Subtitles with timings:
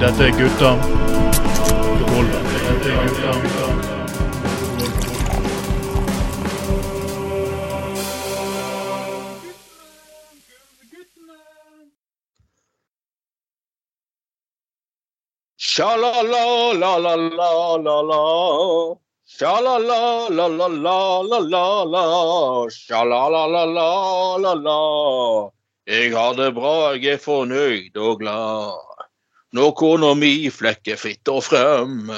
[0.00, 0.86] Dette er gutta på
[2.12, 2.44] gulvet.
[2.66, 3.56] Dette er gutta på gulvet.
[15.58, 18.22] Sha-la-la-la-la-la-la.
[19.26, 22.06] Sha-la-la-la-la-la-la-la.
[22.70, 25.55] Sha-la-la-la-la-la-la.
[25.86, 28.74] Jeg har det bra, jeg er fornøyd og glad.
[29.54, 32.10] Når kona mi flekker fritt og frem,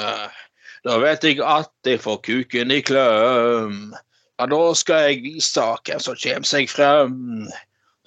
[0.85, 3.93] da vet jeg at jeg får kuken i kløm.
[4.39, 7.45] Ja, da skal jeg vise hvem som kommer seg frem.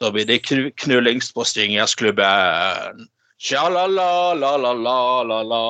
[0.03, 3.07] Da blir det knu- knullings på Stingersklubben.
[3.39, 5.63] Sha-la-la-la-la-la-la-la.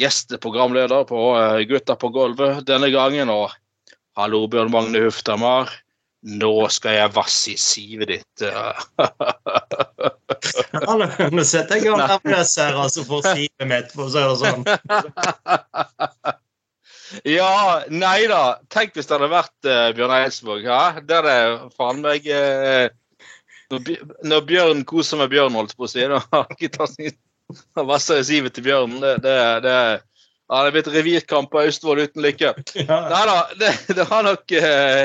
[0.00, 3.28] gjesteprogramleder på eh, Gutta på gulvet denne gangen.
[3.28, 3.52] Og
[4.16, 5.68] hallo, Bjørn Magne Huftamar.
[6.24, 8.46] Nå skal jeg vasse i sivet ditt.
[8.48, 8.72] eh.
[10.88, 11.04] Hallo,
[11.36, 14.64] Nå setter jeg nervøs her altså, for sivet mitt, for å si det sånn.
[17.28, 18.58] Ja, nei da.
[18.72, 20.64] Tenk hvis det hadde vært uh, Bjørn Eidsvåg.
[20.66, 21.00] Ja?
[21.00, 22.88] Det er det faen meg uh,
[23.72, 26.04] når, Bj- Bjørn koser med Bjørn, holdt på å si.
[27.74, 28.98] Da vasser sivet til Bjørn.
[29.02, 32.54] Det, det, det, ja, det er blitt revirkamp på Austevoll uten lykke.
[32.84, 33.00] Ja.
[33.12, 35.04] Nei da, det, det har nok uh,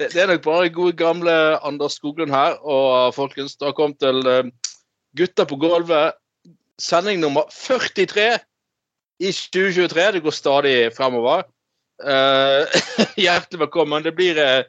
[0.00, 2.56] det, er nok bare gode, gamle Anders Skoglund her.
[2.64, 4.50] Og folkens, det har kommet til Gutter
[5.18, 6.16] Gutta på gulvet.
[6.80, 8.40] Sending nummer 43
[9.22, 10.12] i 2023.
[10.12, 11.44] Det går stadig fremover.
[12.02, 12.66] Uh,
[13.24, 14.02] hjertelig velkommen.
[14.02, 14.64] Det blir uh,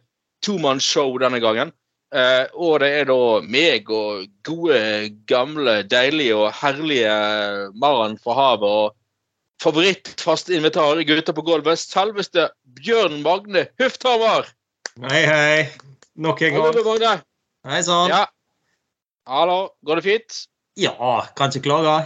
[0.46, 1.74] tomannsshow denne gangen.
[2.14, 4.82] Uh, og det er da meg og gode,
[5.30, 7.16] gamle, deilige og herlige
[7.82, 8.70] Maren fra havet.
[8.70, 9.00] og
[9.64, 14.50] favorittfast invitar i Gutter på gulvet, selveste Bjørn Magne Hufthammer.
[15.08, 15.60] Hei, hei.
[16.20, 16.82] Nok en gang.
[16.86, 17.14] Magne.
[17.66, 18.12] Hei sann.
[18.12, 18.26] Ja.
[19.28, 20.42] Hallo, går det fint?
[20.78, 22.02] Ja, kan ikke klage.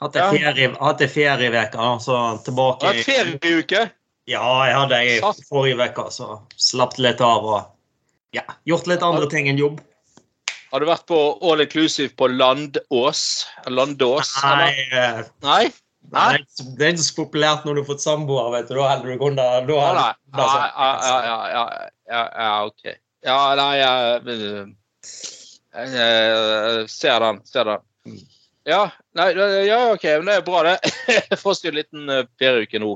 [0.00, 1.02] Hatt ei ferie, hatt
[1.74, 2.16] da, så
[2.46, 3.82] tilbake Det ferieuke.
[4.30, 5.18] Ja, jeg hadde ei
[5.48, 7.60] forrige uke, så slapp litt av og
[8.36, 9.80] ja, gjort litt andre ting enn jobb.
[10.70, 13.22] Har du vært på all inclusive på Landås?
[13.66, 14.30] Landås?
[14.44, 15.18] Nei, eller?
[15.18, 15.64] eh, Nei?
[16.10, 18.74] det er ikke så- populært når du har fått samboer, vet du.
[18.78, 19.48] Da holder du unna.
[19.66, 20.12] Da Ja, holder nei.
[20.32, 21.24] du Ja, ja, ja, sånn.
[21.24, 21.64] ja, ja,
[22.08, 22.82] ja, ja, ok.
[23.26, 24.22] Ja, nei, jeg,
[25.74, 27.40] jeg, jeg ser den.
[27.44, 27.80] Ser den.
[28.70, 28.80] Ja,
[29.18, 29.28] nei,
[29.66, 30.94] ja, ok, men det er bra, det.
[31.42, 32.94] Får oss en liten eh, ferieuke nå.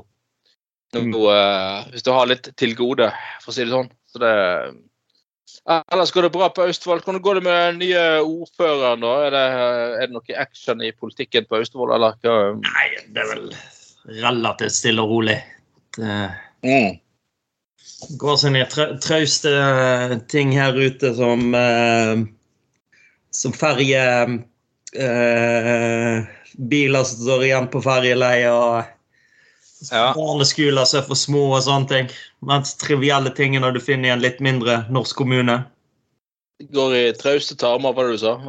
[0.95, 3.09] nå uh, hvis du har litt til gode,
[3.43, 3.89] for å si det sånn.
[4.11, 4.35] Så det
[5.65, 6.99] Ellers går det bra på Austevoll.
[7.01, 9.13] Hvordan går det med den nye ordføreren, da?
[9.25, 12.35] Er det, er det noe action i politikken på Austevoll, eller hva?
[12.61, 12.85] Nei,
[13.15, 13.47] det er vel
[14.21, 15.39] relativt stille og rolig.
[15.97, 16.19] Det
[16.65, 16.97] Mm.
[18.17, 22.23] går sine tra trauste eh, ting her ute som eh,
[23.29, 24.01] som ferje
[24.95, 26.23] eh,
[26.57, 28.83] Biler som står igjen på ferjeleie og
[29.91, 30.13] Ja.
[30.15, 32.07] barneskoler som er for små og sånne ting.
[32.41, 35.59] Mens trivielle tingene du finner i en litt mindre norsk kommune.
[36.71, 38.39] Går i trauste tarmer, var det du sa?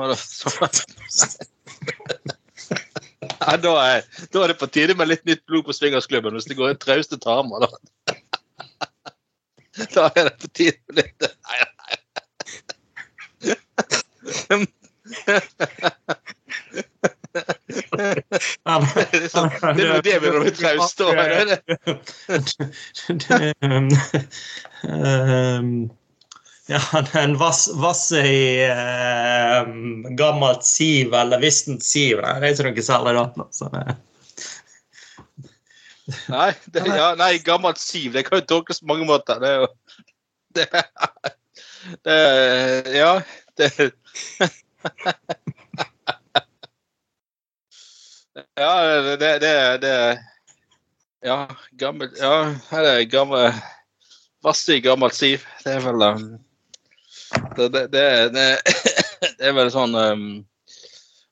[3.41, 6.47] ja, da, er, da er det på tide med litt nytt blod på swingersklubben hvis
[6.49, 7.67] det går i trauste tarmer.
[7.67, 7.69] Da.
[9.97, 11.67] da er det på tide med litt Nei, Ja,
[17.67, 18.23] det
[19.03, 21.59] er liksom, det det vi er det
[23.27, 23.53] det?
[24.87, 25.91] Ehm,
[26.67, 26.81] ja,
[27.13, 29.67] en vass, i eh,
[30.19, 32.21] gammelt siv, eller vissent siv.
[32.23, 33.47] Nei, Det er ikke noe særlig, da.
[33.55, 33.97] Så det,
[36.31, 38.13] Nei, det, ja, nei, gammelt siv.
[38.15, 39.43] Det kan jo tolkes på mange måter.
[39.43, 39.69] Det er jo
[40.57, 40.67] det,
[42.07, 42.19] det,
[42.95, 43.13] Ja,
[43.59, 43.71] det
[48.37, 48.73] Ja,
[49.17, 50.19] det, det, det
[51.25, 51.47] Ja,
[51.81, 52.35] gammel Ja,
[52.71, 53.53] her er gammel
[54.45, 55.43] Vasse gammelt siv.
[55.65, 56.27] Det er vel um,
[57.57, 58.03] det, det,
[58.37, 58.45] det,
[59.41, 60.27] er vel sånn um,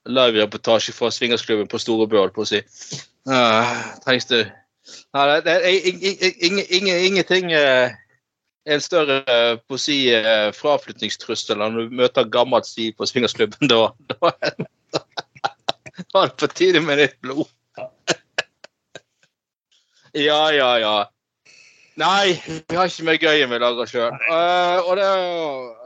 [0.08, 2.62] live-reportasje fra swingersklubben på Storebøl, på å si.
[3.28, 3.70] Uh,
[4.04, 4.40] trengs du
[5.14, 6.18] Nei, det, er ing- ing-
[6.48, 7.92] ing- ing- ingenting uh,
[8.66, 9.96] en større eh, på å si
[10.56, 13.68] fraflytningstrussel når du møter gammelt Siv på swingersklubben.
[13.70, 14.32] Da, da,
[16.22, 17.50] er det på tide med litt blod.
[20.14, 21.08] Ja, ja, ja.
[21.99, 24.12] Nei, vi har ikke mye gøy vi lager sjøl.
[24.87, 25.08] og det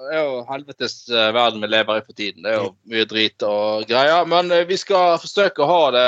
[0.09, 2.45] det er jo helvetes eh, verden vi lever i for tiden.
[2.45, 4.29] Det er jo mye drit og greier.
[4.29, 6.07] Men eh, vi skal forsøke å ha det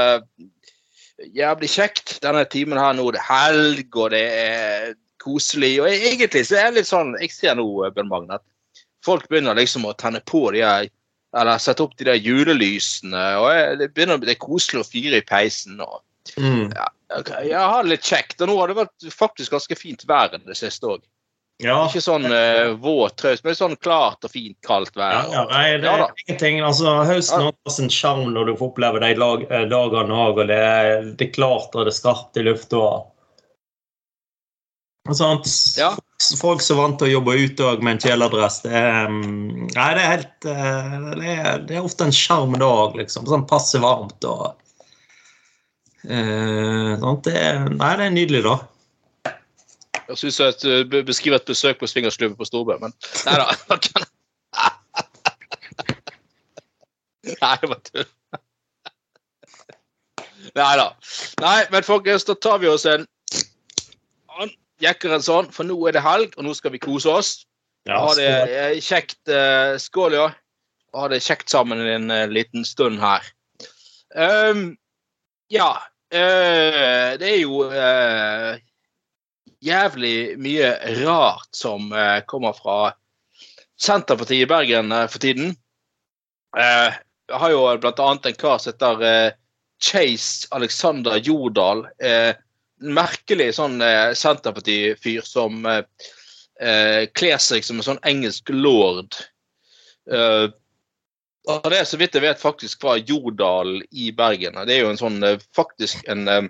[1.37, 3.11] jævlig kjekt denne timen her nå.
[3.13, 5.75] Det er helg, og det er koselig.
[5.83, 9.59] Og egentlig så er det litt sånn Jeg ser nå, Bjørn Magne, at folk begynner
[9.59, 10.89] liksom å tenne på de her
[11.37, 13.25] Eller sette opp de der julelysene.
[13.39, 15.81] Og det begynner det er koselig å fyre i peisen.
[15.81, 16.01] og
[16.39, 16.71] Mm.
[17.43, 18.41] jeg har det litt kjekt.
[18.41, 21.01] Og nå har det vært faktisk ganske fint vær det siste òg.
[21.61, 21.83] Ja.
[21.85, 25.27] Ikke sånn uh, våt traust, men sånn klart og fint kaldt vær.
[25.29, 26.63] ja, nei, det er ingenting.
[26.65, 30.49] Altså, høsten har sin sjarm når du får oppleve de lag, eh, dagene òg, og
[30.49, 32.85] det er, det er klart og det er skarpt i lufta.
[35.11, 35.53] Og sant?
[35.77, 35.93] Ja.
[36.41, 39.71] Folk som er vant til å jobbe ute òg med en kjeledress, det er mm,
[39.73, 43.25] Nei, det er helt eh, Det er, det er ofte en sjarm dag, liksom.
[43.31, 44.51] Sånn passe varmt og
[46.05, 47.25] eh, sånt.
[47.25, 47.37] Det
[47.73, 48.59] nei, det er nydelig, da.
[50.11, 52.93] Jeg syns jeg be- beskriver et besøk på swingersklubben på Storbø, men
[53.25, 53.49] nei da.
[57.41, 58.09] Nei, det var tull.
[60.59, 60.87] Nei da.
[61.45, 63.07] Nei, men folkens, da tar vi oss en
[64.81, 67.47] annen jekker en sånn, for nå er det helg, og nå skal vi kose oss.
[67.87, 69.21] Ja, Ha det eh, kjekt.
[69.29, 70.31] Uh, Skål, ja.
[70.95, 73.23] Ha det kjekt sammen en uh, liten stund her.
[74.15, 74.77] Um,
[75.49, 75.81] ja.
[76.13, 77.63] Uh, det er jo
[79.61, 80.73] jævlig mye
[81.05, 81.93] rart som
[82.27, 82.95] kommer fra
[83.79, 85.53] Senterpartiet i Bergen for tiden.
[86.57, 89.37] Jeg har jo blant annet en kar som heter
[89.85, 91.85] Chase Alexander Jordal.
[92.01, 92.35] En
[92.81, 95.83] merkelig sånn eh, Senterparti-fyr som eh,
[96.61, 99.19] eh, kler seg som en sånn engelsk lord.
[100.11, 100.47] Eh,
[101.51, 104.59] og det er så vidt jeg vet faktisk fra Jordal i Bergen.
[104.69, 106.49] Det er jo en sånn eh, faktisk en eh,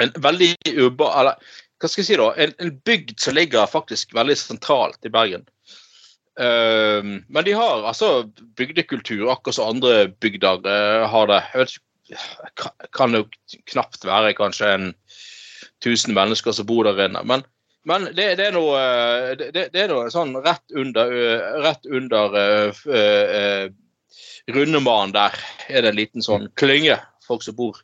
[0.00, 1.10] en veldig uba...
[1.20, 2.28] Eller hva skal jeg si da?
[2.40, 5.46] En, en bygd som ligger faktisk veldig sentralt i Bergen.
[6.40, 11.40] Eh, men de har altså bygdekultur, akkurat som andre bygder eh, har det.
[11.52, 13.24] Jeg vet ikke, kan jo
[13.70, 14.90] knapt være kanskje en
[15.84, 17.22] 1000 mennesker som bor der inne.
[17.24, 17.44] Men,
[17.88, 21.14] men det, det er noe eh, det, det er noe sånn rett under,
[21.64, 23.68] rett under uh, uh,
[24.50, 25.36] Rundemannen der
[25.68, 26.98] er det en liten sånn klynge.
[27.26, 27.78] Folk som bor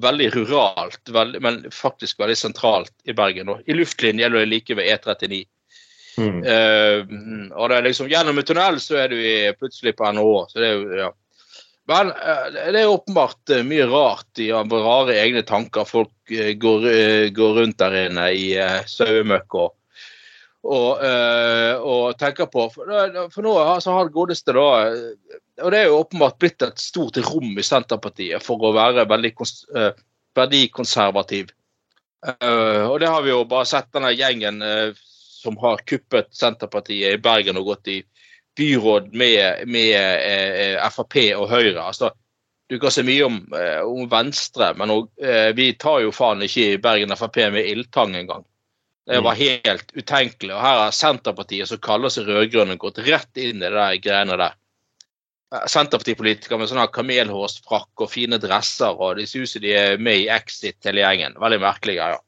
[0.00, 3.50] veldig ruralt, veldig, men faktisk veldig sentralt i Bergen.
[3.50, 5.42] Og I luftlinje det like ved E39.
[6.20, 6.40] Mm.
[6.44, 7.00] Uh,
[7.56, 10.34] og det er liksom Gjennom en tunnel så er du i, plutselig på NHO.
[10.50, 11.10] Så det er jo, ja.
[11.88, 15.88] Men eh, det er åpenbart eh, mye rart i ja, rare egne tanker.
[15.88, 16.86] Folk eh, går,
[17.34, 18.48] går rundt der inne i
[18.90, 19.76] sauemøkk og,
[20.60, 21.04] og,
[21.88, 22.90] og tenker på For,
[23.32, 24.66] for nå altså, har det godeste da
[25.64, 29.32] Og det er jo åpenbart blitt et stort rom i Senterpartiet for å være veldig
[30.36, 31.48] verdikonservativ.
[32.20, 34.60] Og det har vi jo bare sett denne gjengen
[35.40, 37.98] som har kuppet Senterpartiet i Bergen og gått i
[38.56, 41.82] byråd med, med eh, eh, Frp og Høyre.
[41.82, 42.10] Altså,
[42.70, 46.42] du kan se mye om, eh, om Venstre, men og, eh, vi tar jo faen
[46.46, 48.44] ikke i Bergen Frp med ildtang engang.
[49.10, 50.52] Det var helt utenkelig.
[50.54, 54.36] Og her har Senterpartiet, som kaller seg rød-grønne, gått rett inn i de der greiene
[54.38, 54.54] der.
[55.50, 59.98] Eh, Senterpartipolitikere med sånne kamelhårsfrakk og fine dresser, og de ser ut som de er
[59.98, 61.34] med i Exit, hele gjengen.
[61.42, 62.22] Veldig merkelige greier.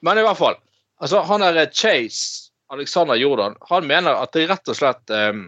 [0.00, 0.56] Men i hvert fall.
[1.02, 5.42] Altså, han der Chase, Alexander Jordan, han mener at det rett og slett eh, eh,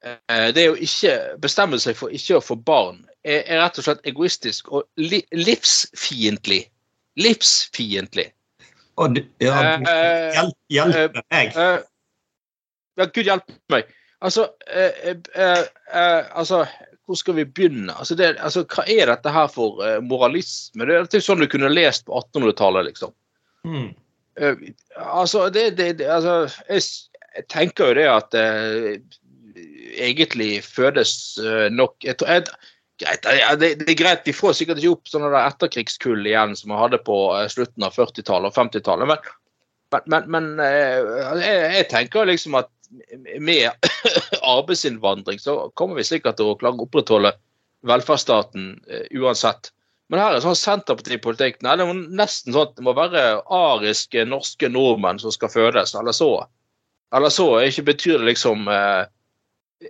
[0.00, 4.06] Det å ikke bestemme seg for ikke å få barn, er, er rett og slett
[4.08, 6.62] egoistisk og li, livsfiendtlig.
[7.20, 8.30] Livsfiendtlig.
[9.00, 11.56] Du, ja, du, Eh, hjelp, hjelpe meg.
[11.56, 11.78] Eh,
[13.00, 13.92] ja, Gud hjelpe meg.
[14.20, 15.62] Altså, eh, eh, eh,
[15.94, 16.66] eh, altså
[17.06, 17.94] Hvor skal vi begynne?
[17.96, 20.84] Altså, det, altså, hva er dette her for uh, moralisme?
[20.86, 23.10] Det er alltid sånn du kunne lest på 1800-tallet, liksom.
[23.66, 23.88] Mm.
[24.38, 24.60] Uh,
[24.94, 26.36] altså, det, det, det altså,
[26.68, 26.84] jeg,
[27.34, 29.00] jeg tenker jo det at eh,
[30.00, 31.12] egentlig fødes
[31.42, 32.46] eh, nok tror- jeg,
[33.00, 33.26] greit,
[33.60, 37.00] det, det er greit, Vi får sikkert ikke opp sånne etterkrigskull igjen som vi hadde
[37.06, 39.10] på eh, slutten av 40-tallet og 50-tallet.
[39.10, 39.32] Men,
[39.94, 41.00] men, men, men eh,
[41.40, 42.70] jeg, jeg tenker liksom at
[43.38, 43.70] med
[44.56, 47.36] arbeidsinnvandring så kommer vi sikkert til å klare å opprettholde
[47.86, 48.74] velferdsstaten
[49.16, 49.70] uansett.
[50.10, 51.60] Men her er sånn Senterpartipolitikk.
[51.62, 53.20] Nei, det er nesten sånn at det må være
[53.54, 56.32] ariske norske nordmenn som skal fødes, eller så.
[57.14, 59.04] Eller så ikke betyr det liksom eh,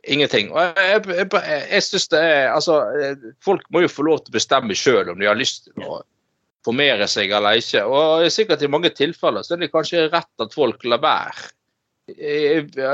[0.03, 0.51] ingenting.
[0.55, 2.79] Og jeg, jeg, jeg, jeg synes det er Altså,
[3.45, 6.01] folk må jo få lov til å bestemme sjøl om de har lyst til å
[6.67, 7.87] formere seg eller ikke.
[7.89, 11.51] Og sikkert i mange tilfeller så er det kanskje rett at folk lar være.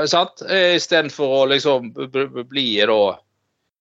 [0.09, 0.43] Sant?
[0.45, 1.89] Istedenfor å liksom
[2.49, 2.99] bli da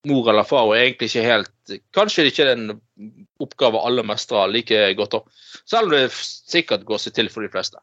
[0.06, 1.52] mor eller far, og egentlig ikke helt
[1.96, 2.76] Kanskje det ikke er en
[3.42, 5.16] oppgave alle mestrer like godt.
[5.18, 5.40] òg.
[5.66, 7.80] Selv om det sikkert går seg til for de fleste.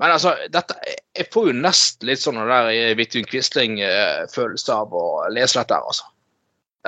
[0.00, 0.78] Men altså, dette,
[1.16, 6.08] jeg får jo nesten litt sånn der Vidtun Quisling-følelse av å lese dette her, altså.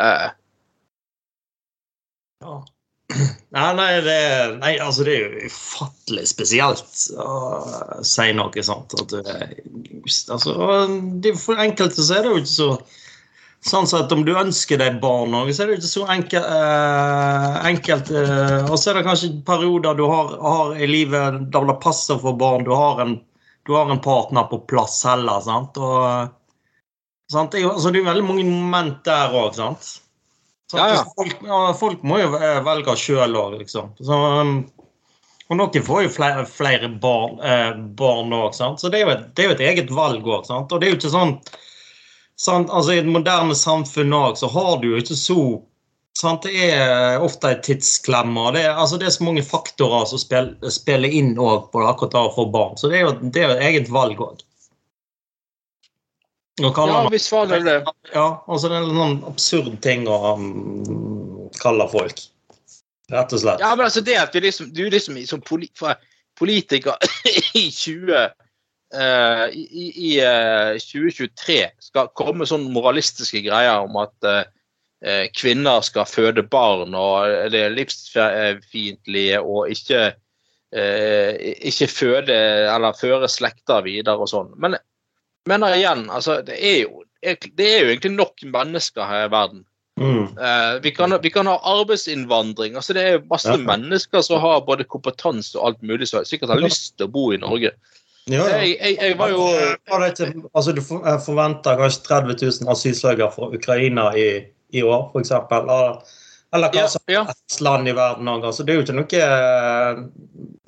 [0.00, 0.32] Eh,
[2.44, 2.64] Ja.
[3.54, 4.14] Nei, nei, det,
[4.58, 8.96] nei, altså det er jo ufattelig spesielt å si noe sånt.
[8.98, 9.34] At det,
[10.34, 10.54] altså,
[11.38, 12.68] for enkelte så er det jo ikke så
[13.64, 17.54] Sånn at Om du ønsker deg barn, òg, så er det ikke så enkel, eh,
[17.70, 18.10] enkelt.
[18.12, 22.20] Eh, og så er det kanskje perioder du har, har i livet der det passer
[22.20, 22.66] for barn.
[22.68, 23.16] Du har en,
[23.64, 25.40] du har en partner på plass heller.
[25.46, 25.80] sant?
[25.80, 26.28] Og,
[27.32, 27.56] sant?
[27.56, 29.94] Det, er altså, det er veldig mange moment der òg, sant?
[30.68, 30.82] Sant?
[30.82, 31.02] Ja, ja.
[31.16, 33.94] Folk, ja, folk må jo eh, velge sjøl òg, liksom.
[34.04, 34.58] Så, um,
[35.48, 38.80] og noen får jo flere, flere barn eh, sant.
[38.80, 40.52] Så det er, jo et, det er jo et eget valg òg.
[40.52, 41.38] Og det er jo ikke sånn
[42.40, 42.70] sant?
[42.70, 45.38] Altså I et moderne samfunn òg så har du jo ikke så
[46.18, 46.46] sant?
[46.46, 48.48] Det er ofte en tidsklemme.
[48.56, 52.24] Det, altså, det er så mange faktorer som spiller, spiller inn på det, akkurat det
[52.24, 52.76] å få barn.
[52.80, 54.44] Så det er jo, det er jo et eget valg òg.
[56.60, 57.80] ja, hvis var det det.
[58.12, 62.22] Ja, altså det er en sånn absurd ting å um, kalle folk.
[63.12, 63.60] Rett og slett.
[63.60, 65.68] Ja, men altså det at vi liksom, du liksom som poli,
[66.38, 66.96] politiker
[67.58, 68.30] i 20
[68.92, 74.42] eh, i, i, eh, 2023 skal komme sånne moralistiske greier om at eh,
[75.04, 80.02] eh, kvinner skal føde barn, og det er livsfiendtlig og ikke
[80.74, 82.40] eh, ikke føde
[82.74, 84.52] eller føre slekter videre og sånn.
[84.58, 84.78] Men
[85.48, 89.62] mener igjen, altså det er jo det er jo egentlig nok mennesker her i verden.
[89.96, 90.34] Mm.
[90.34, 92.74] Uh, vi, kan, vi kan ha arbeidsinnvandring.
[92.76, 93.56] altså Det er jo masse Ja.
[93.56, 97.30] mennesker som har både kompetanse og alt mulig, som sikkert har lyst til å bo
[97.32, 97.70] i Norge.
[98.26, 98.56] Ja, ja.
[98.62, 104.10] Jeg, jeg, jeg var jo ikke- altså, du forventer kanskje 30 000 asylsøkere fra Ukraina
[104.16, 104.28] i,
[104.72, 105.30] i år, f.eks.
[105.30, 105.98] Eller,
[106.54, 108.44] eller kanskje ja, et land i verden òg.
[108.48, 110.08] Altså, det er jo ikke noe,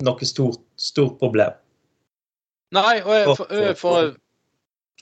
[0.05, 1.51] noe stort, stort problem.
[2.77, 3.47] Nei, og for,
[3.79, 4.13] for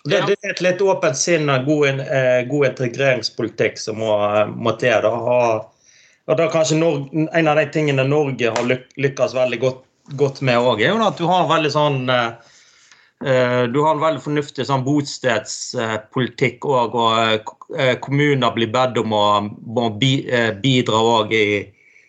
[0.05, 4.11] Det, det er et litt åpent sinn og god, eh, god integreringspolitikk som må,
[4.53, 5.01] må til.
[5.01, 5.09] Da.
[6.29, 8.69] Og da kanskje Norge, En av de tingene Norge har
[9.01, 9.81] lykkes veldig godt,
[10.13, 12.33] godt med òg, er jo at du har veldig sånn eh,
[13.25, 19.15] eh, du har en veldig fornuftig sånn bostedspolitikk òg, og eh, kommuner blir bedt om
[19.15, 19.25] å,
[19.99, 21.47] bidra òg i,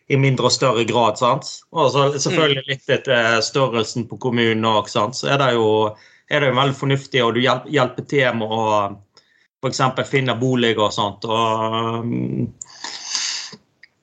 [0.08, 1.16] i mindre og større grad.
[1.20, 1.48] sant?
[1.72, 5.70] Og så selvfølgelig litt etter størrelsen på kommunen òg, så er det jo
[6.26, 8.62] er det jo veldig fornuftig, og du hjel- hjelper til med å
[9.62, 9.80] f.eks.
[10.10, 11.24] finne boliger og sånt.
[11.24, 12.08] Og,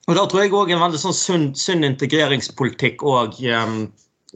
[0.04, 3.78] og da tror jeg òg en veldig sånn sunn, sunn integreringspolitikk òg um,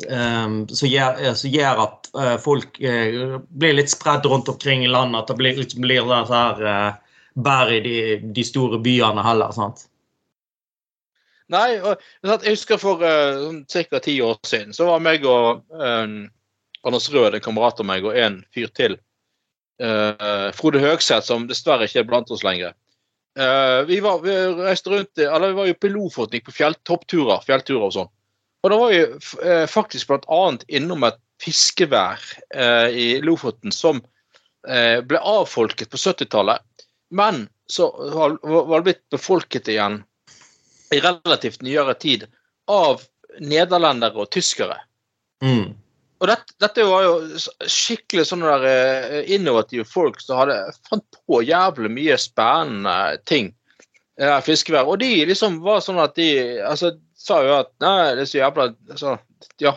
[0.06, 4.84] um, som, gjør, eh, som gjør at uh, folk uh, blir litt spredd rundt omkring
[4.84, 5.20] i landet.
[5.20, 7.98] At det blir, ikke blir sånn her uh, bare i de,
[8.34, 9.52] de store byene heller.
[9.56, 9.84] sant?
[11.52, 14.00] Nei, og, jeg husker for uh, ca.
[14.04, 16.18] ti år siden så var meg og eh,
[16.86, 18.98] Anders Rød, en kamerat av meg, og en fyr til,
[19.78, 22.72] Frode Høgseth, som dessverre ikke er blant oss lenger.
[23.38, 26.74] Eh, vi, var, vi reiste rundt, eller vi var jo på Lofoten, gikk på fjell,
[26.88, 28.10] toppturer, fjellturer og sånn.
[28.66, 29.02] Og da var vi
[29.46, 34.02] eh, faktisk annet innom et fiskevær eh, i Lofoten som
[34.68, 36.60] ble avfolket på 70-tallet,
[37.14, 40.00] men så var det blitt befolket igjen
[40.92, 42.26] i relativt nyere tid
[42.68, 43.00] av
[43.40, 44.76] nederlendere og tyskere.
[45.40, 45.78] Mm.
[46.18, 48.66] Og dette, dette var jo skikkelig sånne der
[49.20, 50.56] eh, innovative folk som hadde
[50.88, 53.52] fant på jævlig mye spennende ting.
[54.42, 54.88] Fiskevær.
[54.90, 58.40] Og de liksom var sånn at de altså, sa jo at nei, det er så
[58.40, 59.12] jævla altså,
[59.62, 59.76] Ja,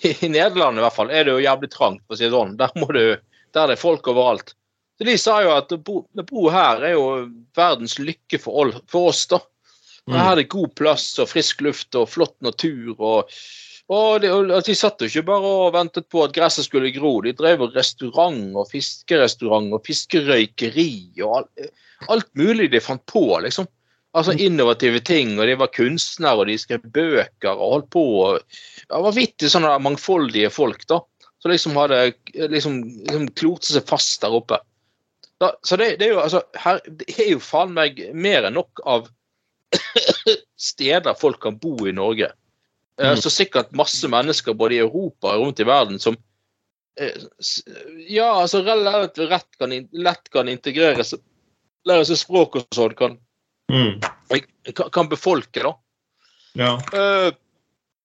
[0.00, 2.32] i, i Nederland i hvert fall er det jo jævlig trangt, for å si det
[2.32, 2.54] sånn.
[2.60, 3.18] Der, må du,
[3.52, 4.54] der er det folk overalt.
[4.96, 7.04] Så de sa jo at å bo, bo her er jo
[7.56, 9.42] verdens lykke for, all, for oss, da.
[10.06, 12.94] Her er det god plass og frisk luft og flott natur.
[12.96, 13.32] og
[13.86, 17.20] og de, og de satt jo ikke bare og ventet på at gresset skulle gro.
[17.22, 20.90] De drev restaurant og fiskerestaurant og fiskerøykeri
[21.22, 21.72] og alt,
[22.10, 23.68] alt mulig de fant på, liksom.
[24.16, 28.04] Altså innovative ting, og de var kunstnere, og de skrev bøker og holdt på.
[28.24, 28.38] og
[28.88, 31.02] ja, Vanvittig sånne mangfoldige folk, da.
[31.42, 32.00] Som liksom hadde
[32.34, 34.58] liksom, liksom klorte seg fast der oppe.
[35.38, 38.56] Da, så det, det er jo altså her, Det er jo faen meg mer enn
[38.56, 39.10] nok av
[40.70, 42.32] steder folk kan bo i Norge.
[43.00, 43.16] Eh, Mm.
[43.20, 46.16] Så sikkert masse mennesker både i Europa og rundt i verden som
[47.00, 47.12] eh,
[48.08, 51.12] ja, altså relativt kan, lett kan integreres,
[51.84, 53.18] lære seg språk og sånn, kan,
[53.70, 53.98] Mm.
[54.74, 55.74] kan, kan befolke, da.
[56.54, 56.76] Ja.
[56.94, 57.32] Uh,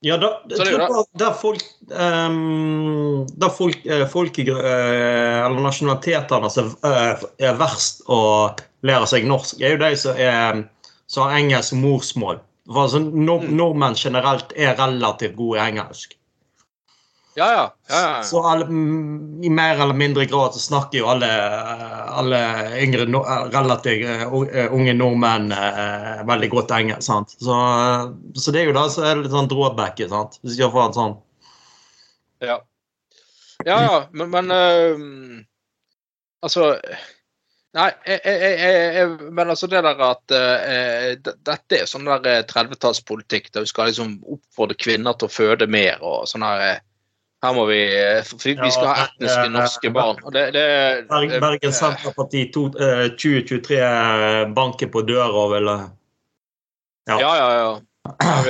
[0.04, 1.62] Ja, da, jeg tror bare der folk,
[1.94, 8.50] um, der folk, eh, folke- eh, eller nasjonalitetene som uh, er verst å
[8.82, 10.64] lære seg norsk, er jo de som, er,
[11.06, 12.40] som har engelsk morsmål.
[12.70, 13.56] Altså, nord, Mm.
[13.58, 16.18] Nordmenn generelt er relativt gode i engelsk.
[17.36, 17.64] Ja, ja.
[17.90, 18.24] ja, ja.
[18.28, 21.30] Så alle, mm, i mer eller mindre grad så snakker jo alle,
[22.12, 22.40] alle
[22.84, 24.04] yngre, no- relativt
[24.52, 27.06] eh, unge nordmenn eh, veldig godt engelsk.
[27.08, 27.30] sant?
[27.40, 27.56] Så,
[28.36, 30.38] så det er jo da så er det litt sånn drawbacket, sant?
[30.44, 31.16] Hvis du får en sånn
[32.44, 32.60] Ja,
[33.66, 35.46] ja, ja men, men øhm,
[36.44, 36.76] Altså
[37.72, 38.56] Nei, jeg, jeg,
[38.98, 43.70] jeg, men altså det der at uh, dette er sånn der eh, 30-tallspolitikk der vi
[43.72, 46.82] skal liksom oppfordre kvinner til å føde mer og sånn her eh,
[47.42, 50.20] Her må vi eh, Vi skal ha etniske eh, norske barn.
[50.28, 50.66] Og det, det,
[51.10, 53.80] Berg, Bergen Senterparti eh, 2023
[54.58, 55.88] banker på døra og vil eh,
[57.14, 57.72] Ja, ja, ja, ja.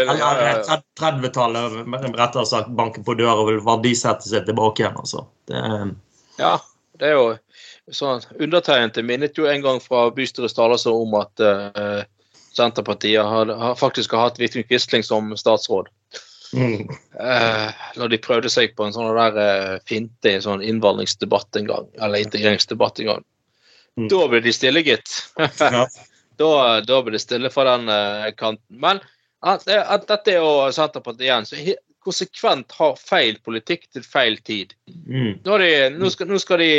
[0.01, 0.65] Eller
[0.97, 1.77] 30-tallet
[2.17, 4.97] rettere sagt banker på døra og vil verdisette seg tilbake igjen.
[4.97, 5.27] altså.
[5.45, 5.61] Det,
[6.41, 6.57] Ja,
[6.97, 7.25] det er jo
[7.91, 12.03] sånn Undertegnede minnet jo en gang fra bystyrets talerstol om at uh,
[12.51, 15.89] Senterpartiet har, har faktisk har hatt Vidkun Quisling som statsråd.
[16.53, 16.87] mm,
[17.21, 17.69] Uh,
[17.99, 21.67] når de prøvde seg på en sånn der uh, finte i en sånn innvandringsdebatt en
[21.69, 23.25] gang, eller integreringsdebatt en gang.
[23.99, 24.07] Mm.
[24.11, 25.13] Da ble de stille, gitt.
[25.37, 25.85] ja.
[26.41, 28.79] da, da ble det stille fra den uh, kanten.
[28.83, 29.03] Men
[29.41, 34.73] at, at dette er jo Senterpartiet igjen, så konsekvent har feil politikk til feil tid.
[34.89, 36.73] Mm, Nå, de, nå, skal, nå, skal de,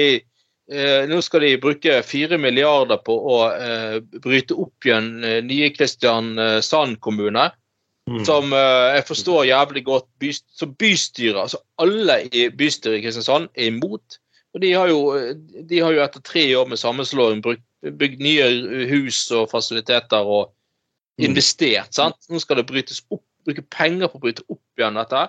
[0.71, 5.73] eh, nå skal de bruke fire milliarder på å eh, bryte opp igjen eh, nye
[5.75, 7.49] Kristiansand kommune,
[8.11, 11.41] mm, som eh, jeg forstår jævlig godt byst, som bystyret.
[11.47, 14.19] Altså alle i bystyret i Kristiansand er imot.
[14.53, 14.99] Og de har jo,
[15.65, 18.51] de har jo etter tre år med sammenslåing bygd nye
[18.91, 20.51] hus og fasiliteter og
[21.19, 21.25] Mm.
[21.29, 21.95] investert.
[21.95, 22.17] sant?
[22.31, 25.29] Nå skal det brytes opp, bruke penger på å bryte opp igjen dette.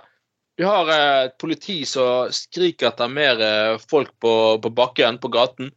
[0.55, 5.31] Vi har eh, et politi som skriker etter mer eh, folk på, på bakken, på
[5.33, 5.71] gaten.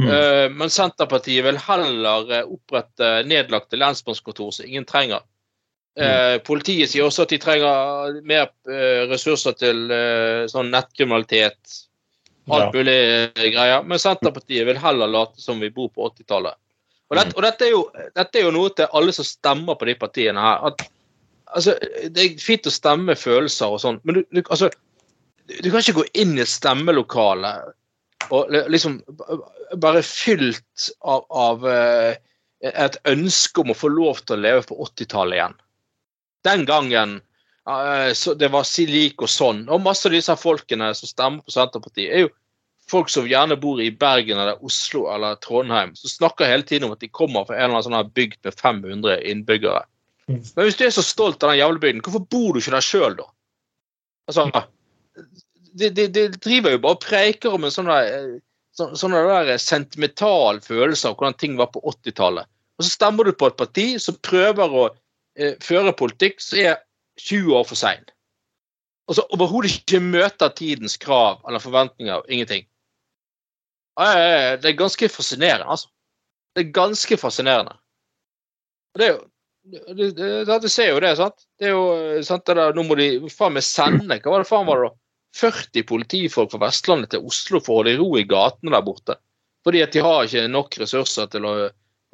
[0.00, 5.22] mm, Eh, men Senterpartiet vil heller opprette nedlagte lensmannskontor som ingen trenger.
[5.96, 6.42] Mm.
[6.44, 8.50] politiet sier også at de trenger mer
[9.08, 9.78] ressurser til
[10.52, 11.56] sånn nettkriminalitet.
[12.52, 12.72] Alt Ja.
[12.74, 13.80] mulig greier.
[13.82, 16.52] Men Senterpartiet vil heller late som vi bor på 80-tallet.
[17.08, 17.80] Og, dette, og dette, er jo,
[18.12, 20.68] dette er jo noe til alle som stemmer på de partiene her.
[20.68, 20.84] At,
[21.54, 21.76] altså,
[22.10, 24.70] det er fint å stemme følelser og sånn, men du, du, altså,
[25.46, 27.52] du kan ikke gå inn i et stemmelokale
[28.34, 28.98] og liksom
[29.78, 32.16] bare fylt av, av eh,
[32.66, 35.56] et ønske om å få lov til å leve på 80-tallet igjen.
[36.46, 37.14] Den gangen
[37.68, 39.66] eh, det var slik og sånn.
[39.70, 42.32] Og masse av disse folkene som stemmer på Senterpartiet, er jo
[42.90, 46.96] folk som gjerne bor i Bergen eller Oslo eller Trondheim, som snakker hele tiden om
[46.96, 49.84] at de kommer fra en eller annen sånn bygd med 500 innbyggere.
[50.26, 52.84] Men hvis du er så stolt av den jævla bygden, hvorfor bor du ikke der
[52.84, 53.28] sjøl, da?
[54.26, 54.46] Altså,
[55.78, 58.36] de, de, de driver jo bare og preiker om en sånn eh,
[58.76, 62.48] sånn, sånn der sentimental følelse av hvordan ting var på 80-tallet.
[62.76, 64.84] Og så stemmer du på et parti som prøver å
[65.38, 66.80] eh, føre politikk som er
[67.22, 68.04] 20 år for sein.
[69.06, 72.26] Og så overhodet ikke møter tidens krav eller forventninger.
[72.28, 72.66] Ingenting.
[74.00, 75.88] Eh, Det er ganske fascinerende, altså.
[76.56, 77.76] Det er ganske fascinerende.
[78.94, 79.24] Og det er jo
[79.66, 81.46] det, det, det, ser jo det, sant?
[81.58, 84.44] Det er jo eh, sant, det der, Nå må de faen meg sende Hva var
[84.44, 84.98] det faen var det da?
[85.36, 89.18] 40 politifolk fra Vestlandet til Oslo for å holde ro i gatene der borte.
[89.66, 91.56] Fordi at de har ikke nok ressurser til å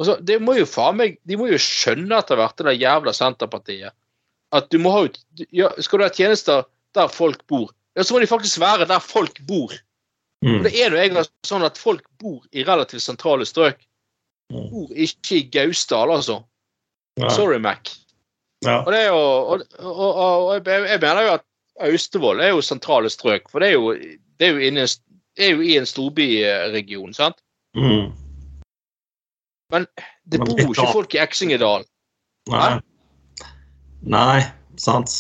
[0.01, 2.81] og så, det må jo faen meg, De må jo skjønne etter hvert, det der
[2.81, 3.95] jævla Senterpartiet,
[4.53, 5.19] at du må ha ut
[5.55, 9.01] ja, Skal du ha tjenester der folk bor, ja, så må de faktisk være der
[9.05, 9.73] folk bor.
[10.45, 13.79] mm, det er jo egentlig sånn at folk bor i relativt sentrale strøk.
[14.53, 14.67] Mm.
[14.73, 16.43] Bor ikke i Gausdal, altså.
[17.21, 17.93] Ja, Sorry, Mac.
[18.65, 21.47] ja, Og det jo og, og, og, jeg, jeg mener jo at
[21.83, 23.95] Austevoll er jo sentrale strøk, for det er jo,
[24.39, 24.87] det er jo, inne,
[25.41, 27.41] er jo i en storbyregion, sant?
[27.77, 28.13] mm,
[29.73, 29.87] Men
[30.29, 31.87] det bor jo ikke folk i Eksingedal.
[32.53, 32.73] Nei.
[34.03, 34.43] Nei,
[34.77, 35.15] sant.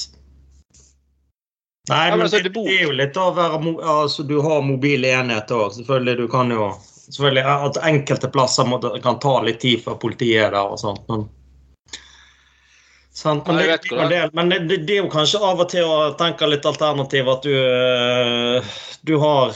[1.90, 5.11] Nei, men altså, det, det er jo litt av å være altså, Du har mobile
[5.18, 5.72] enheter òg.
[5.74, 6.72] Selvfølgelig, du kan jo
[7.12, 11.02] Selvfølgelig at enkelte plasser må, kan ta litt tid før politiet er der og sånt.
[11.11, 11.26] Men,
[13.12, 13.46] sant?
[13.46, 16.12] men, det, vet det, men det, det, det er jo kanskje av og til å
[16.20, 18.72] tenke litt alternativ at du øh,
[19.05, 19.53] du har,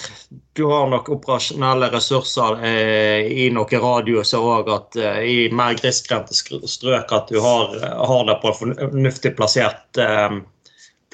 [0.52, 4.72] du har nok operasjonelle ressurser eh, i noen radiuser òg.
[4.98, 7.76] Eh, i mer grisgrendte strøk at du har,
[8.10, 10.40] har det på en fornuftig plassert eh,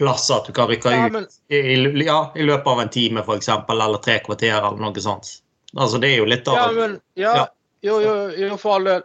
[0.00, 3.24] plass at du kan rykke Ja, ut i, i- ja, i løpet av en time
[3.36, 5.28] eksempel, eller tre kvarter eller noe sånt.
[5.76, 7.46] Altså Det er jo litt av ja, men ja, Ja.
[7.82, 9.00] Jo, jo, jo, for all del.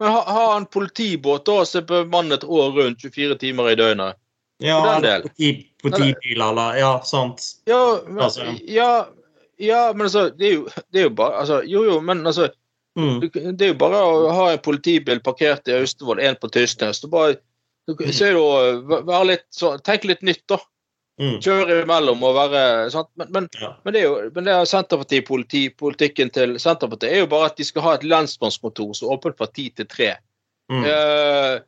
[0.00, 4.16] Men ha, ha en politibåt da som er bemannet år rundt 24 timer i døgnet.
[4.60, 5.64] ja, for den del.
[5.82, 7.42] politibiler eller Ja, sant.
[7.68, 8.46] Ja, men, Altså.
[8.68, 9.06] ja,
[9.60, 12.48] ja, men altså det er, jo, det er jo bare altså, Jo, jo, men altså
[12.98, 13.20] Mm.
[13.30, 16.98] Det er jo bare å ha en politibil parkert i Austevoll, en på Tysnes.
[16.98, 17.36] Så bare
[17.88, 20.58] så er det å være litt så, Tenk litt nytt, da.
[21.20, 21.36] Mm.
[21.44, 23.10] Kjøre imellom og være sant?
[23.20, 23.74] Men, men, Ja.
[23.84, 27.66] men det er jo men det er Senterpartipolitikken til Senterpartiet er jo bare at de
[27.68, 30.14] skal ha et lensmannskontor som er åpent fra ti til tre.
[30.72, 30.86] Mm.
[30.86, 31.60] Uh,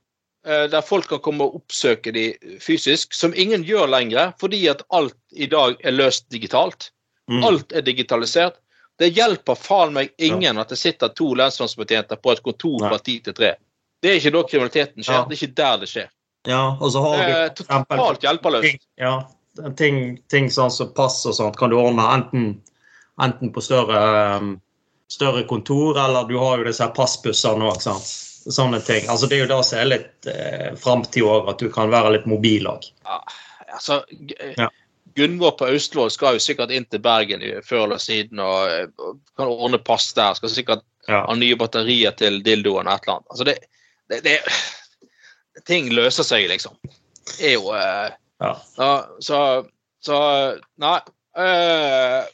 [0.47, 2.25] eh, der folk kan komme og oppsøke de
[2.65, 6.91] fysisk, som ingen gjør lenger, fordi at alt i dag er løst digitalt.
[7.29, 7.45] Mm.
[7.45, 8.57] Alt er digitalisert.
[8.99, 12.89] Det hjelper faen meg ingen at det sitter to lensmannsbetjenter på et kontor Nei.
[12.89, 13.55] fra ti til tre.
[14.03, 15.21] Det er ikke da kriminaliteten skjer.
[15.21, 15.25] Ja.
[15.29, 16.11] Det er ikke der det skjer.
[16.49, 18.87] Ja, og så har for eksempel- totalt hjelpeløst.
[18.99, 19.15] ja,
[19.77, 22.51] ting, ting sånn som pass og sånt kan du ordne enten,
[23.23, 24.03] enten på større,
[24.41, 24.53] um,
[25.13, 27.83] større kontor, eller du har jo disse passbussene òg.
[28.43, 29.05] Sånne ting.
[29.07, 32.17] Altså, det er jo det som er litt eh, framtid òg, at du kan være
[32.17, 32.89] litt mobil òg.
[33.73, 34.03] Altså,
[34.59, 34.71] Ja.
[35.15, 39.51] Gunvor på Austevoll skal jo sikkert inn til Bergen før eller siden og og kan
[39.53, 40.33] ordne pass der.
[40.35, 41.27] Skal sikkert Ja.
[41.27, 43.29] ha nye batterier til dildoen og et eller annet.
[43.31, 43.59] Altså det,
[44.09, 44.41] det, det
[45.69, 46.75] Ting løser seg, liksom.
[47.29, 48.53] Det er jo eh, Ja.
[48.79, 49.39] ja, så,
[50.03, 50.19] så
[50.83, 50.99] Nei.
[51.39, 52.27] eh,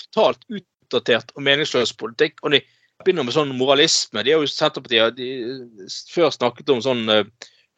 [0.00, 2.40] totalt utdatert og meningsløs politikk.
[2.42, 2.62] Og de
[3.04, 4.24] begynner med sånn moralisme.
[4.24, 5.30] De har jo Senterpartiet de
[6.10, 7.28] før snakket om sånn eh,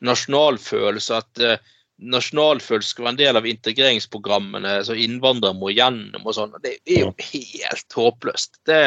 [0.06, 1.20] nasjonalfølelse.
[1.20, 6.54] At eh, nasjonalfølelse skal være en del av integreringsprogrammene som innvandrere må gjennom og sånn.
[6.64, 8.62] Det er jo helt håpløst.
[8.68, 8.80] Det,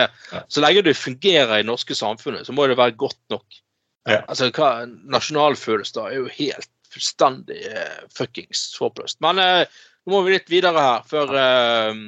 [0.48, 3.60] så lenge du fungerer i det norske samfunnet, så må det være godt nok.
[4.10, 4.24] Ja.
[4.28, 9.20] Altså, hva, Nasjonalfølelse da er jo helt fullstendig uh, fuckings håpløst.
[9.26, 9.64] Men uh,
[10.06, 12.04] nå må vi litt videre her før uh,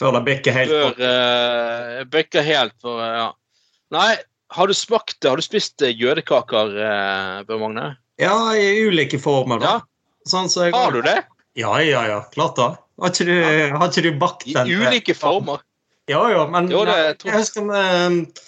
[0.00, 1.10] Før det bikker helt før på.
[2.10, 3.28] Bøkker helt for ja.
[3.94, 4.08] Nei,
[4.56, 5.28] har du smakt det?
[5.30, 6.72] Har du spist jødekaker,
[7.46, 7.84] Bjørn Magne?
[8.18, 9.76] Ja, i ulike former, da.
[9.76, 10.26] Ja.
[10.26, 11.20] Sånn så jeg Har du det?
[11.54, 12.18] Ja, ja, ja.
[12.34, 12.72] Klart det.
[12.98, 13.38] Har ikke du,
[13.74, 15.62] har ikke du bakt I ulike former?
[16.10, 18.42] Ja, ja, men Jo, det jeg, jeg husker med,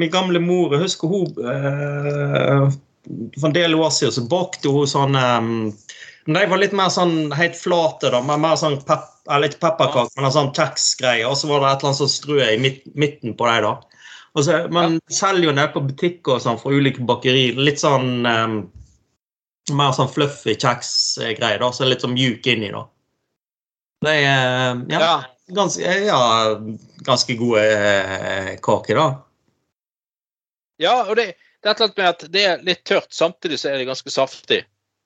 [0.00, 2.66] min gamle mor jeg husker hun eh,
[3.38, 5.40] For en del år siden så bakte hun sånn eh,
[6.24, 9.60] men De var litt mer sånn helt flate, da, Mer, mer sånn pep, eller ikke
[9.66, 11.26] pepperkake, men en sånn kjeksgreie.
[11.28, 13.66] Og så var det et eller annet sånn strø i midt, midten på dem.
[13.66, 13.74] da.
[14.34, 17.50] Og så, man selger jo nede på butikker og sånn for ulike bakeri.
[17.60, 18.56] Litt sånn um,
[19.76, 22.82] Mer sånn fluffy kjeksgreie, da, så litt sånn mjuk inni, da.
[24.04, 24.26] Det er
[24.92, 25.12] ja, Ja.
[25.56, 26.18] ganske, ja,
[27.06, 29.06] ganske gode eh, kaker, da.
[30.84, 31.30] ja og det,
[31.64, 33.88] det er et eller annet med at det er litt tørt, samtidig så er det
[33.88, 34.60] ganske saftig.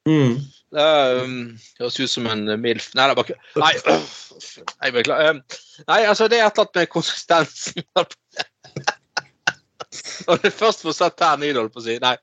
[0.09, 0.40] Mm.
[0.75, 0.87] Det
[1.23, 1.37] um,
[1.79, 2.90] høres ut som en eh, MILF.
[2.99, 4.03] Nei, det er bare Nei, øh,
[4.83, 5.38] nei beklager.
[5.38, 5.42] Um,
[5.88, 7.87] Nei, altså, det er et eller annet med konsistensen.
[9.88, 11.97] Det er først får å Per Nydahl, på å si.
[12.03, 12.16] Nei.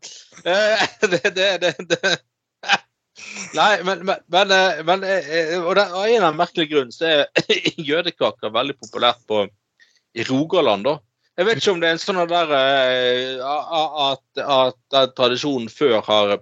[0.43, 2.15] Eh, Det, det, det, det.
[3.55, 6.91] Nei, men, men, men, eh, men eh, Og det, av en eller annen merkelig grunn
[6.93, 7.49] så er
[7.89, 9.45] jødekaker veldig populært på,
[10.15, 10.97] i Rogaland, da.
[11.35, 15.99] Jeg vet ikke om det er en sånn der eh, at, at, at tradisjonen før
[16.05, 16.37] har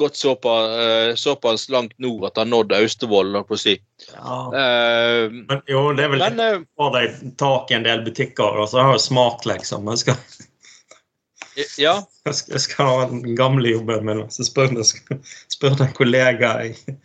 [0.00, 3.74] gått såpass, eh, såpass langt nord at det har nådd Austevoll, holdt på å si.
[4.14, 4.38] Ja.
[4.48, 6.48] Uh, Men, jo, det er vel Men det.
[6.78, 9.90] for deg tak i en del butikker, og så har jo smak, liksom.
[9.92, 10.16] Jeg skal,
[11.80, 11.98] ja.
[12.24, 15.20] jeg skal, jeg skal ha den gamle jobben min, og så spør jeg
[15.52, 16.96] spør en kollega jeg,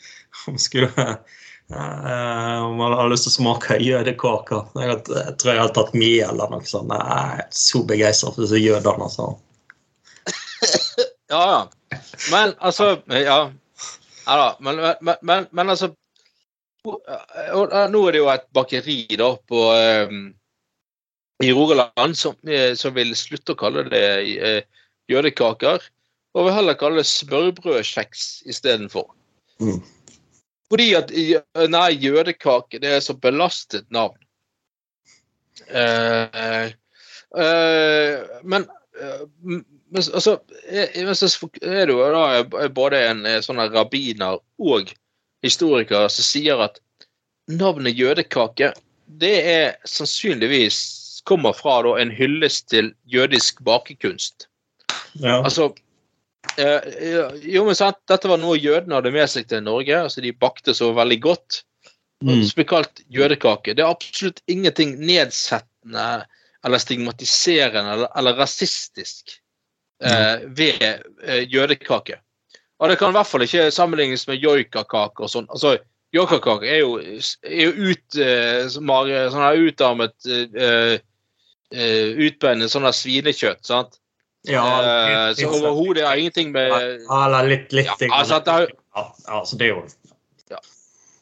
[0.48, 1.12] om skulle
[1.70, 4.72] om man har lyst til å smake jødekaker.
[4.82, 6.94] Jeg, jeg tror jeg har tatt mye eller noe sånt.
[6.96, 9.10] Jeg er så begeistret for disse jødene.
[9.10, 9.30] Altså.
[11.30, 12.00] Ja, ja.
[12.32, 13.52] Men altså Ja.
[14.26, 14.58] Ja da.
[14.60, 15.92] Men, men, men, men altså
[16.86, 17.02] og,
[17.54, 19.64] og, Nå er det jo et bakeri da på
[20.10, 20.22] um,
[21.44, 24.06] i Rogaland som, eh, som vil slutte å kalle det
[24.40, 24.62] uh,
[25.12, 25.84] jødekaker,
[26.36, 29.08] og vil heller kalle det smørbrødkjeks istedenfor.
[29.64, 29.80] Mm.
[30.70, 31.12] Fordi at
[31.72, 34.18] nei, jødekake det er så belastet navn.
[35.68, 36.66] Eh,
[37.38, 38.68] eh, men
[39.02, 39.26] eh,
[39.90, 44.92] men altså, så er det jo da både en sånn rabbiner og
[45.42, 46.78] historiker som sier at
[47.50, 48.70] navnet jødekake
[49.20, 50.80] det er sannsynligvis
[51.26, 54.46] kommer fra da, en hyllest til jødisk bakekunst.
[55.18, 55.40] Ja.
[55.42, 55.72] Altså
[56.60, 59.96] Jo, men sant, dette var noe jødene hadde med seg til Norge.
[60.06, 61.64] altså De bakte så veldig godt.
[62.24, 62.42] Mm.
[62.44, 63.76] Som blir kalt jødekake.
[63.76, 66.08] Det er absolutt ingenting nedsettende
[66.68, 69.38] eller stigmatiserende eller, eller rasistisk
[70.04, 70.84] eh, ved
[71.24, 72.20] eh, jødekake.
[72.80, 75.48] Og det kan i hvert fall ikke sammenlignes med joikakake og sånn.
[75.52, 75.78] Altså,
[76.16, 76.96] Joikakake er jo,
[77.46, 80.96] er jo ut, eh, sånn her utarmet eh,
[81.70, 83.62] eh, utbeinet sånn svinekjøtt.
[83.68, 84.00] sant?
[84.48, 88.68] Ja, litt, litt- så overhodet har ingenting med Eller litt, litt Ja, altså, det har,
[88.96, 89.82] ja, altså, det er jo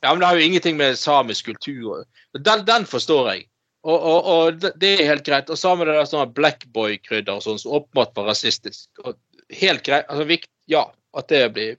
[0.04, 2.04] Ja, men det har jo ingenting med samisk kultur
[2.38, 3.48] Den, den forstår jeg.
[3.88, 5.50] Og, og, og det- det er helt greit.
[5.50, 8.88] Og sammen med det der sånn blackboy-krydder og sånn, som åpenbart var rasistisk.
[9.06, 9.16] Og
[9.50, 10.06] helt greit.
[10.10, 11.78] altså vikt, Ja, at det blir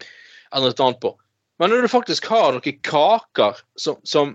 [0.52, 1.14] endret annet på.
[1.60, 4.34] Men når du faktisk har noen kaker som, som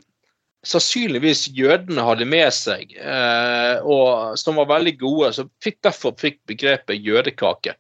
[0.68, 6.40] sannsynligvis jødene hadde med seg, eh, og som var veldig gode, så fikk derfor fikk
[6.50, 7.76] begrepet jødekake.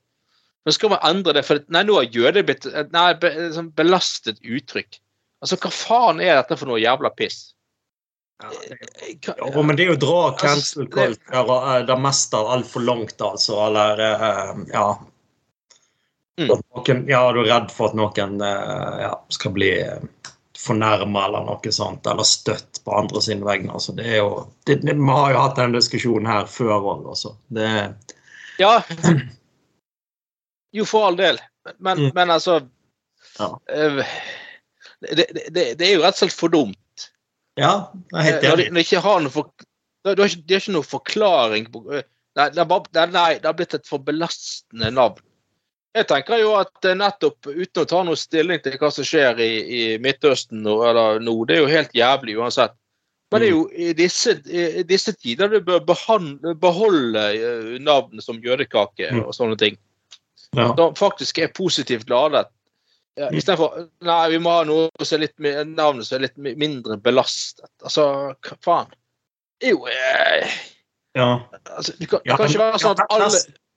[0.63, 4.39] Men skal man endre det, for nei, nå har jøde blitt et be, sånn belastet
[4.43, 5.00] uttrykk.
[5.43, 7.50] Altså, hva faen er dette for noe jævla piss?
[8.43, 13.15] Ja, men det er jo å dra cancel culture og eh, det meste altfor langt,
[13.24, 13.60] altså.
[13.67, 14.88] Eller eh, ja.
[16.39, 16.50] Mm.
[16.50, 19.72] Noen, ja, du er redd for at noen eh, ja, skal bli
[20.63, 23.73] fornærma eller noe sånt, eller støtt på andre sine vegne.
[23.76, 24.30] Altså, det er jo,
[24.67, 27.36] det, det, vi har jo hatt den diskusjonen her før òg, altså.
[27.54, 27.69] Det,
[28.62, 28.78] Ja.
[30.73, 31.39] Jo, for all del.
[31.80, 32.12] Men, Mm.
[32.15, 32.62] men altså
[33.39, 33.60] Ja.
[33.69, 34.06] eh,
[35.02, 37.10] det, det, det er jo rett og slett for dumt.
[37.58, 38.65] ja, jeg er helt de, enig.
[38.71, 39.49] når de ikke har noe for,
[40.04, 42.04] de, har ikke, de har ikke noe forklaring på eh,
[42.36, 45.19] det det nei, det har blitt et for belastende navn.
[45.94, 49.38] Jeg tenker jo at eh, nettopp uten å ta noe stilling til hva som skjer
[49.44, 52.74] i, i Midtøsten nå, eller nå, det er jo helt jævlig uansett.
[53.34, 58.22] Men det er jo i disse, i disse tider du bør behandle, beholde eh, navn
[58.22, 59.24] som jødekake Mm.
[59.26, 59.78] og sånne ting.
[60.54, 60.68] Ja.
[60.78, 62.48] Som faktisk er positivt ladet.
[63.18, 63.38] Ja, Mm.
[63.38, 65.38] Istedenfor Nei, vi må ha noe som er litt
[65.70, 67.70] navnet som er litt mindre belastet.
[67.86, 68.06] Altså,
[68.42, 68.94] hva faen.
[69.62, 70.50] Jo eh,
[71.14, 71.28] ja.
[71.78, 73.30] altså, Det kan, det kan ikke være sånn at alle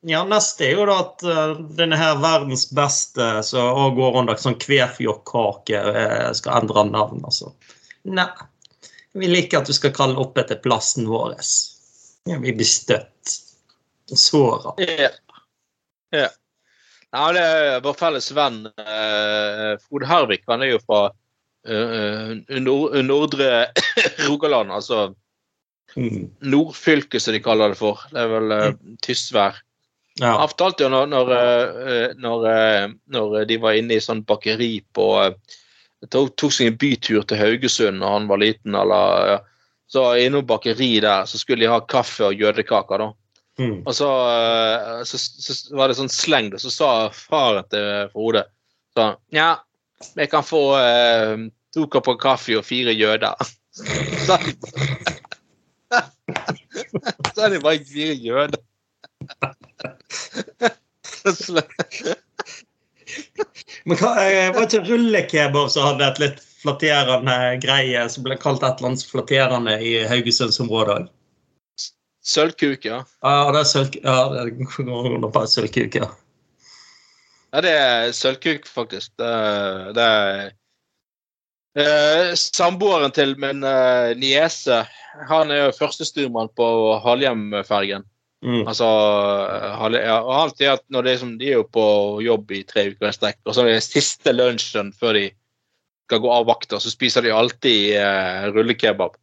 [0.06, 4.58] ja, neste er jo da at uh, denne her verdens beste som går under sånn
[4.62, 7.52] kvefjokkake, uh, skal endre navn, altså.
[8.06, 8.28] Nei.
[9.16, 11.38] Vi liker at du skal kalle opp etter plassen vår.
[12.28, 13.36] Ja, vi blir støtt.
[14.12, 14.74] Såra.
[14.78, 15.10] Ja.
[16.14, 16.28] ja.
[17.16, 20.44] Nei, det er vår felles venn uh, Frode Hervik.
[20.52, 21.06] Han er jo fra
[21.66, 23.50] eh, nord, nordre
[24.28, 25.08] Rogaland, altså
[25.96, 26.26] Mm.
[26.44, 28.02] nordfylket, som de kaller det for.
[28.12, 29.62] Det er vel uh, Tysvær.
[30.20, 30.38] Ja.
[30.38, 34.78] Han fortalte jo når, når, eh, når, eh, når de var inne i sånn bakeri
[34.96, 35.34] på eh,
[36.08, 39.44] tok, tok seg en bytur til Haugesund da han var liten, eller.
[39.86, 43.12] Så innom bakeri der så skulle de ha kaffe og jødekaker, da.
[43.60, 43.76] Mm.
[43.86, 44.08] Og så,
[45.08, 46.50] så, så var det sånn sleng.
[46.60, 48.42] Så sa faren til Frode
[48.96, 49.54] sånn Ja,
[50.16, 53.36] vi kan få eh, to kopper kaffe og fire jøder.
[54.26, 54.40] Så
[57.34, 58.60] så er det bare fire jøder.
[63.86, 68.64] Men hva, eh, var ikke rullekebab som hadde et litt flatterende greie som ble kalt
[68.64, 71.06] et eller annet flatterende i Haugesundsområdet òg?
[72.26, 73.04] Sølvkuk, ja.
[73.22, 73.98] Ja, det er sølk...
[74.02, 74.50] Ja, det
[74.88, 76.08] går under på sølvkuk, ja.
[77.54, 79.12] Ja, det er sølvkuk, faktisk.
[79.20, 79.30] Det,
[79.94, 80.40] det er
[81.78, 84.82] eh, Samboeren til min eh, niese,
[85.30, 86.66] han er jo førstestyrmann på
[87.06, 88.04] Halhjem-fergen.
[88.44, 88.66] Mm.
[88.68, 88.86] Altså,
[89.96, 91.84] jeg har og sier at når det er som, de er jo på
[92.22, 95.24] jobb i tre uker i strekk, og så er det siste lunsjen før de
[96.06, 99.16] skal gå av vakta, så spiser de alltid eh, rullekebab.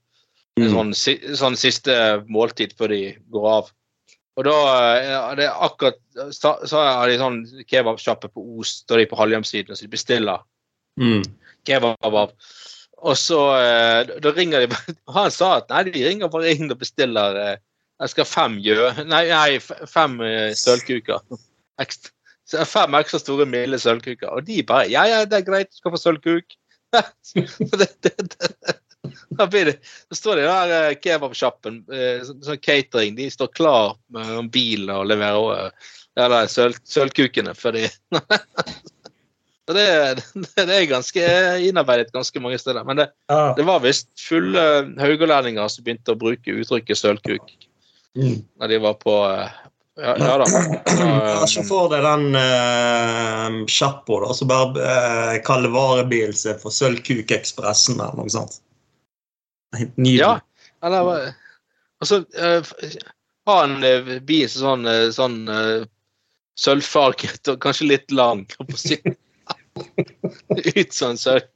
[0.59, 0.65] Mm.
[0.73, 1.93] Sånn, si- sånn siste
[2.29, 2.99] måltid før de
[3.33, 3.69] går av.
[4.37, 4.57] Og da
[4.97, 5.97] eh, er det akkurat
[6.33, 10.41] Så, så har de sånn kebabsjappe på Os, da de på halvhjemsiden, så de bestiller
[10.99, 11.23] Mm.
[11.65, 12.33] kebab av.
[13.01, 14.75] Og så eh, Da ringer de
[15.15, 17.55] Han sa at nei, de ringer bare inn og bestiller eh,
[18.01, 18.89] Jeg skal ha fem gjø...
[19.05, 21.21] Nei, nei fem eh, sølvkuker.
[22.69, 24.31] Fem ekstra store, milde sølvkuker.
[24.33, 26.57] Og de bare Ja, ja, det er greit, du skal få sølvkuk.
[26.97, 28.75] det, det, det,
[29.29, 29.79] da det,
[30.15, 35.57] står de der eh, kebabsjappen, eh, sånn, catering, de står klar med bil og leverer
[35.57, 37.55] eh, ja, det er sølv, sølvkukene.
[37.57, 37.87] Fordi
[39.63, 39.83] Så det,
[40.57, 41.27] det, er ganske
[41.63, 42.83] innarbeidet ganske mange steder.
[42.83, 43.05] Men det,
[43.55, 44.63] det var visst fulle
[44.99, 47.53] haugalendinger som begynte å bruke uttrykket sølvkuk.
[48.15, 49.59] Når de var på eh,
[50.01, 50.45] Ja, ja da.
[50.99, 57.99] Ja, Se for deg den uh, sjappa som bare uh, kaller varebilen sin for Sølvkukekspressen
[57.99, 58.59] eller noe sånt.
[59.77, 60.21] Helt Nydelig.
[60.21, 60.37] Ja.
[60.85, 61.33] Eller
[62.03, 62.65] Altså, uh,
[63.45, 65.83] ha en eh, bil som sånn, eh, sånn uh,
[66.59, 68.45] sølvfarget og kanskje litt lang.
[70.75, 71.47] Ut som en sølv.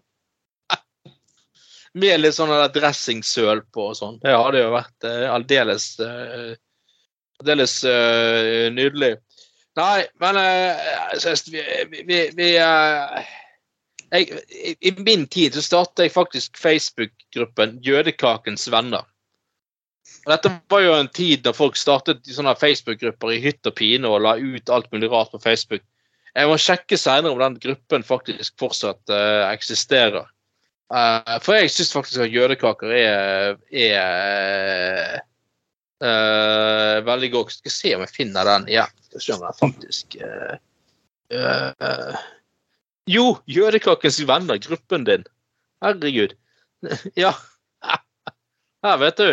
[1.97, 4.19] Med litt sånn dressingsøl på og sånn.
[4.23, 6.55] Det hadde jo vært eh, aldeles eh,
[7.37, 9.15] Aldeles eh, nydelig.
[9.77, 10.79] Nei, men eh,
[11.53, 11.61] vi,
[12.07, 12.47] vi, vi
[14.11, 14.39] jeg,
[14.79, 19.05] i, min tid så startet jeg faktisk Facebook-gruppen Jødekakens venner.
[20.25, 24.09] Og dette var jo en tid da folk startet sånne Facebook-grupper i hytt og pine
[24.09, 25.83] og la ut alt mulig rart på Facebook.
[26.37, 30.27] Jeg må sjekke senere om den gruppen faktisk fortsatt uh, eksisterer.
[30.87, 35.19] Eh, for jeg syns faktisk at jødekaker er, er
[35.99, 37.57] uh, veldig godt.
[37.57, 38.93] Skal se om jeg finner den igjen.
[39.09, 42.15] Skal se om den faktisk eh,
[43.07, 45.27] Jo, Jødekakens venner, gruppen din.
[45.83, 46.37] Herregud.
[47.17, 47.33] Ja.
[48.85, 49.29] Her, vet du.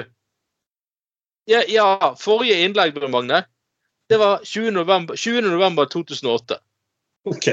[1.46, 3.42] Ja, ja forrige innlegg, Bjørn Magne,
[4.08, 4.70] det var 20.
[4.72, 5.44] november, 20.
[5.52, 6.56] november 2008.
[7.28, 7.48] OK.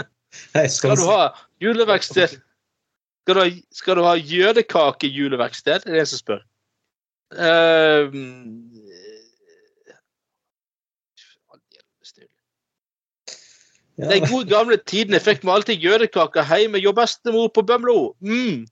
[0.76, 1.28] Skal du ha
[1.60, 2.40] juleverksted?
[3.20, 5.84] Skal du ha, skal du ha jødekakejuleverksted?
[5.84, 6.44] Det er det som spør.
[7.36, 8.80] Ehm,
[14.00, 18.14] Ja, De gode gamle tidene fikk vi alltid jødekaker hjemme hos bestemor på Bømlo.
[18.24, 18.62] Mm.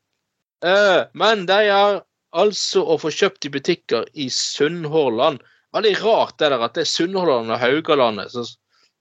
[0.64, 1.98] Uh, men de er
[2.32, 5.42] altså å få kjøpt i butikker i Sunnhordland.
[5.76, 8.46] Veldig rart det der at det er Sunnhordland og Haugalandet så,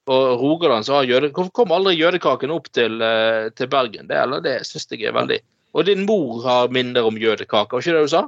[0.07, 1.29] og Rogaland så har jøde...
[1.35, 4.09] Hvorfor kom aldri jødekaken opp til, eh, til Bergen?
[4.09, 5.39] Det, eller, det syns jeg er veldig
[5.77, 8.23] Og din mor har minner om jødekaker, var ikke det du sa?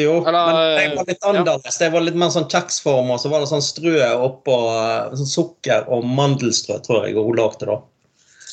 [0.00, 1.56] Jo, Eller, men jeg var litt ja.
[1.62, 5.16] Jeg Det var litt mer sånn kjeksform, og så var det sånn strø oppå eh,
[5.20, 7.80] sånn sukker og mandelstrø, tror jeg, og hun lagde da.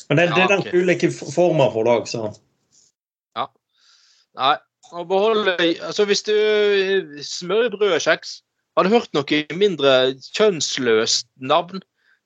[0.08, 0.82] Men det, det er den okay.
[0.82, 2.30] ulike former for lag, så
[4.38, 4.56] Nei.
[4.92, 6.34] Å beholde Altså, hvis du
[7.24, 8.40] smørbrød og kjeks
[8.76, 9.94] Har du hørt noe mindre
[10.32, 11.82] kjønnsløst navn?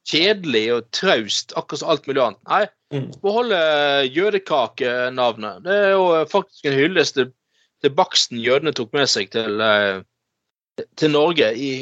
[0.07, 2.42] Kjedelig og traust, akkurat som alt mulig annet.
[2.47, 2.62] Nei,
[2.95, 3.09] mm.
[3.25, 3.59] beholde
[4.14, 5.64] jødekakenavnet.
[5.64, 7.33] Det er jo faktisk en hyllest til,
[7.83, 11.73] til baksten jødene tok med seg til, eh, til Norge i,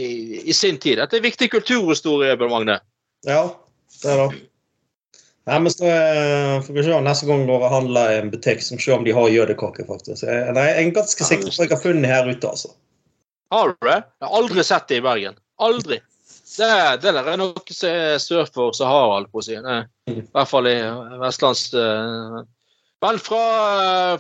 [0.41, 1.03] i sin tid.
[1.03, 2.81] Dette er viktig kulturhistorie, Bjørn Magne.
[3.29, 3.45] Ja,
[4.01, 4.43] det er det.
[5.45, 8.65] Nei, men så eh, får vi se neste gang når jeg handler i en butikk,
[8.65, 10.25] som ser om de har jødekake, faktisk.
[10.25, 12.73] Jeg, nei, jeg er ganske sikker på at jeg har funnet her ute, altså.
[13.53, 13.99] Har du det?
[14.01, 15.37] Jeg har aldri sett det i Bergen.
[15.63, 16.01] Aldri.
[16.55, 19.57] Det, det er noe som er sør for Sahara, holdt på å si.
[19.59, 19.79] Det,
[20.13, 20.77] I hvert fall i
[21.23, 21.67] vestlands...
[21.75, 22.43] eh,
[23.05, 23.41] Men fra,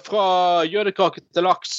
[0.05, 0.25] fra
[0.66, 1.77] jødekake til laks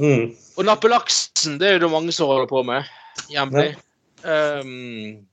[0.00, 0.32] Mm.
[0.56, 2.88] Og nappe laksen, det er jo det mange som holder på med
[3.32, 3.74] hjemlig.
[4.24, 5.26] Um,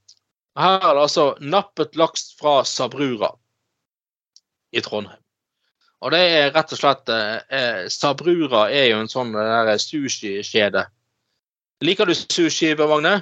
[0.59, 3.31] her er det altså nappet laks fra Sabrura
[4.75, 5.21] i Trondheim.
[5.99, 10.85] Og det er rett og slett eh, eh, Sabrura er jo en sånn eh, sushikjede.
[11.83, 13.15] Liker du sushi, Bjørn Magne?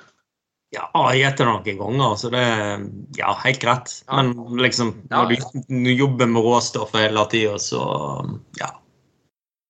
[0.75, 2.81] Ja, jeg har det noen ganger, så det er
[3.15, 3.93] ja, helt greit.
[4.07, 4.19] Ja.
[4.19, 7.79] Men liksom, Ja, når du jobber med råstoff hele tida, så
[8.59, 8.73] ja.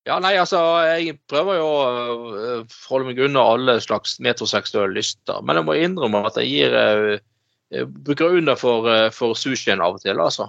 [0.07, 0.57] Ja, nei, altså,
[0.87, 5.41] jeg prøver jo å holde forholde meg unna alle slags metroseksuelle lyster.
[5.43, 7.17] Men jeg må innrømme at jeg gir øh,
[7.75, 10.47] jeg bruker under for, øh, for sushien av og til, altså.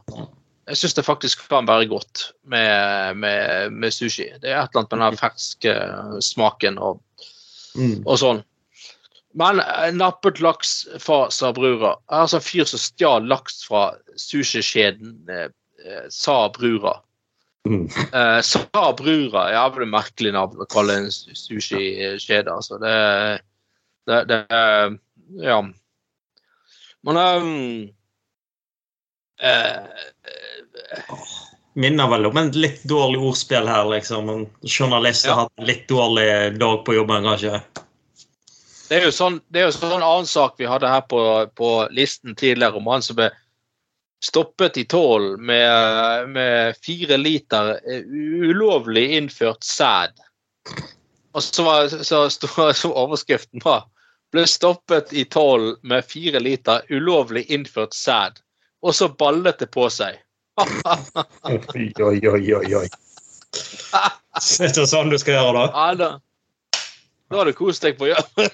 [0.68, 4.28] Jeg syns det faktisk kan være godt med, med, med sushi.
[4.40, 5.76] Det er et eller annet med den ferske
[6.24, 7.02] smaken og,
[7.78, 8.00] Mm.
[8.08, 8.38] og sånn.
[9.34, 15.50] Men øh, nappet laks fra Sabrura altså en fyr som stjal laks fra sushikjeden eh,
[15.84, 16.94] eh, Sabrura.
[17.68, 17.84] Mm.
[18.14, 22.48] Eh, Sabrura er jævlig merkelig navn å kalle en su- sushikjede.
[22.54, 22.78] Altså.
[22.80, 22.96] Det,
[24.08, 24.42] det, det
[25.44, 25.60] Ja.
[27.04, 27.88] Men um,
[29.44, 29.76] eh,
[31.78, 34.28] Minner vel om en litt dårlig ordspill her, liksom.
[34.32, 35.42] En journalist har Ja.
[35.44, 37.60] hatt en litt dårlig dag på jobben, kanskje.
[38.88, 41.20] Det er jo sånn det er jo sånn annen sak vi hadde her på,
[41.58, 43.30] på listen tidligere, om han som ble
[44.24, 48.02] stoppet i tål med, med fire liter eh,
[48.48, 50.16] ulovlig innført sæd.
[51.36, 53.86] Og så var så så, så overskriften var
[54.32, 58.40] ble stoppet i tål med fire liter ulovlig innført sæd.
[58.82, 60.18] Og så ballet det på seg.
[60.58, 62.88] Oi, oi, oi, oi,
[64.38, 65.66] Er Det sånn du skal gjøre, da?
[65.72, 66.08] Ja, da,
[67.28, 68.28] da har du kost deg på jobb.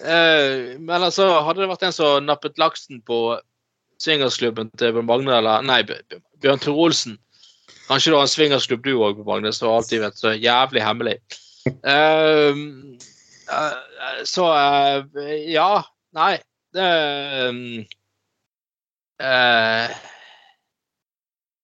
[0.00, 3.16] Eh, Men altså, hadde det vært en som nappet laksen på
[4.00, 7.18] swingersklubben til Bjørn Magne, eller nei, Bjørn- Tore Olsen
[7.90, 11.16] Kanskje du har en swingersklubb du òg, Magne, så alltid vet så jævlig hemmelig.
[11.66, 12.60] Eh,
[13.50, 15.82] eh, så eh, ja.
[16.16, 16.36] Nei,
[16.74, 16.86] det
[19.20, 19.98] eh,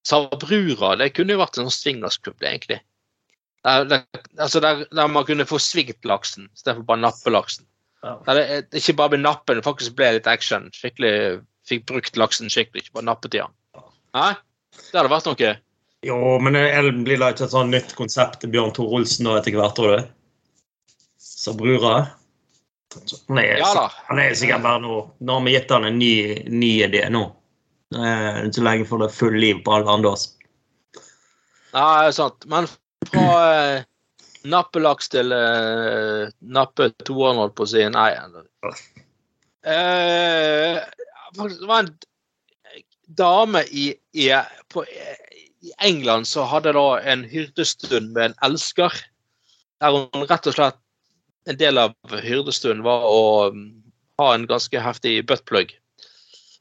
[0.07, 2.79] Sabrura, det kunne jo vært en sånn swingersklubb, egentlig.
[3.67, 4.05] Der, der,
[4.39, 7.67] altså der, der man kunne få svingt laksen istedenfor bare nappe laksen.
[8.05, 8.13] Ja.
[8.29, 10.69] Der det, det ikke bare ble nappen, det faktisk ble litt action.
[10.77, 13.55] Skikkelig Fikk brukt laksen skikkelig, ikke bare nappet i den.
[14.15, 14.33] Nei,
[14.93, 15.55] det hadde vært noe.
[16.07, 19.41] Jo, men det blir da ikke et sånn nytt konsept til Bjørn Tor Olsen da
[19.41, 20.13] etter hvert, tror du?
[21.19, 21.97] Sabrura?
[23.27, 23.89] Han er, Ja da.
[24.07, 26.13] han er sikkert bare nå Nå har vi gitt han en ny,
[26.49, 27.27] ny idé nå.
[27.95, 30.15] Er så lenge får det full liv på alle andre.
[31.73, 32.47] det er sant.
[32.51, 32.67] Men
[33.07, 33.85] fra eh,
[34.51, 37.85] nappelaks til eh, nappe 200, på å si.
[37.95, 38.11] Nei.
[39.67, 40.81] Eh,
[41.37, 41.93] det var en
[43.07, 44.31] dame i, i,
[44.73, 44.83] på,
[45.63, 48.95] i England som hadde da en hyrdestund med en elsker.
[49.83, 50.83] Der hun rett og slett
[51.47, 53.67] En del av hyrdestunden var å mm,
[54.19, 55.77] ha en ganske heftig buttplug.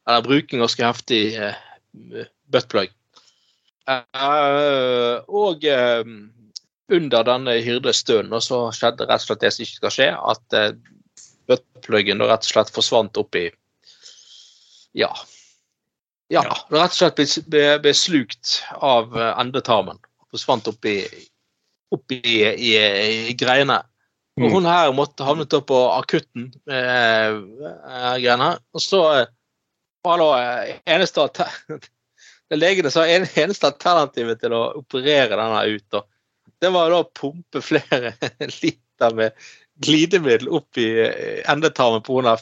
[0.08, 2.91] Eller bruke en ganske heftig eh, buttplug.
[3.89, 6.03] Eh, og eh,
[6.95, 10.76] under denne hyrdestunden så skjedde rett og slett det som ikke skal skje, at eh,
[11.49, 13.47] buttpluggen rett og slett forsvant opp i
[14.95, 15.12] Ja.
[16.34, 16.41] Ja,
[16.74, 19.99] rett og slett ble, ble, ble slukt av eh, endetarmen.
[20.34, 20.99] Forsvant opp i,
[21.93, 22.72] opp i, i,
[23.32, 23.82] i greiene.
[24.36, 24.51] Og Mm.
[24.51, 28.49] hun her måtte havnet opp på akutten med eh, greiene.
[28.76, 29.30] Og så eh,
[30.22, 31.28] da eh, eneste
[32.49, 36.03] det Legene sa en, eneste alternativet til å operere denne ut, da,
[36.62, 38.14] det var da å pumpe flere
[38.62, 39.47] liter med
[39.86, 42.38] glidemiddel opp i eh, endetarmen på henne.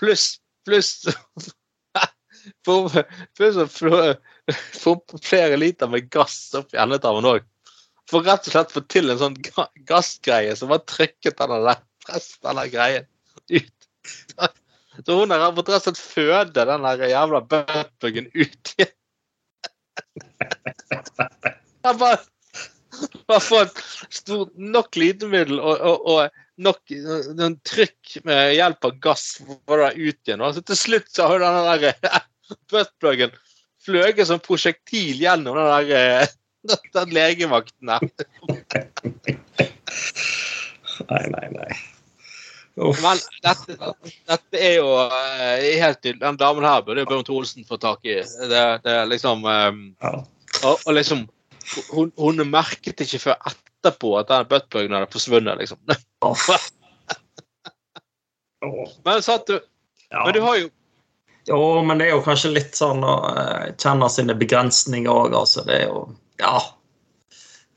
[0.00, 0.36] Pluss
[0.66, 1.02] pluss
[2.66, 7.46] Pluss å pumpe flere liter med gass opp i endetarmen òg.
[8.10, 9.36] For rett og slett få til en sånn
[9.88, 11.84] gassgreie som bare trykket denne der,
[12.42, 13.06] den greien
[13.52, 13.88] ut.
[15.00, 18.92] Så hun har fått rett og slett føde den der jævla buttpluggen ut igjen.
[21.82, 22.18] Jeg bare,
[23.26, 23.80] bare fått
[24.12, 26.20] stort nok glidemiddel og, og, og
[26.62, 26.92] nok
[27.34, 30.44] noen trykk med hjelp av gass for få det ut igjen.
[30.44, 32.20] Og så til slutt så har den der
[32.72, 33.34] buttpluggen
[33.82, 36.36] fløyet som prosjektil gjennom den der eh,
[36.98, 38.00] den legevakten der.
[41.08, 41.72] Nei, nei, nei.
[42.76, 43.76] Men dette,
[44.30, 48.14] dette er jo eh, helt tydelig Den damen her burde Bjørn Thoresen få tak i.
[48.24, 50.12] Det, det er liksom um, Ja.
[50.64, 51.26] og, og liksom
[51.92, 55.78] hun, hun merket ikke før etterpå at den buttpluggen hadde forsvunnet, liksom.
[56.24, 56.32] Oh.
[58.66, 58.88] oh.
[59.04, 59.58] Men, sant du,
[60.10, 60.24] Ja.
[60.24, 60.68] men du har jo
[61.48, 65.64] Jo, men det er jo kanskje litt sånn å eh, kjenne sine begrensninger òg, altså.
[65.68, 66.06] Det er jo
[66.40, 66.56] Ja.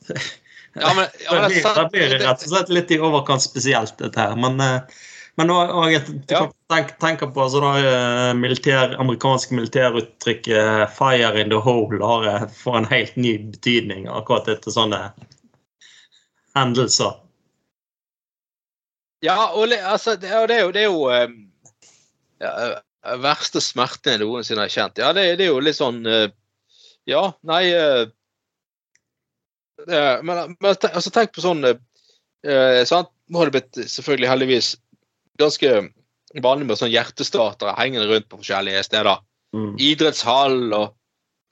[0.75, 3.95] Ja, men, ja, men det, blir, det blir rett og slett litt i overkant spesielt,
[4.01, 4.35] dette her.
[4.35, 5.03] Men, eh,
[5.39, 6.39] men også, Ja.
[6.39, 12.27] kan tenke, tenke på altså, da, eh, militær, amerikanske militæruttrykket 'fire in the hole' har,
[12.27, 15.13] eh, får en helt ny betydning akkurat etter sånne
[16.55, 17.15] hendelser.
[19.23, 21.45] Ja, og det, altså, det, det er jo, det er jo det
[22.43, 22.51] ja,
[23.05, 24.99] eh, verste smerten jeg noensinne har kjent.
[25.01, 26.27] Ja, det, det er jo litt sånn eh,
[27.05, 28.13] Ja, nei eh, det,
[29.87, 33.11] Men, men te- altså, tenk på sånn eh, sant?
[33.27, 34.69] Nå har det blitt selvfølgelig heldigvis
[35.41, 35.71] ganske
[36.43, 39.23] vanlig med sånn hjertestartere hengende rundt på forskjellige steder.
[39.55, 39.77] Mm.
[39.79, 40.95] idrettshall og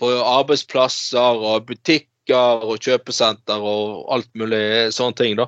[0.01, 5.37] på arbeidsplasser og butikker og kjøpesenter og alt mulig sånne ting.
[5.39, 5.45] da.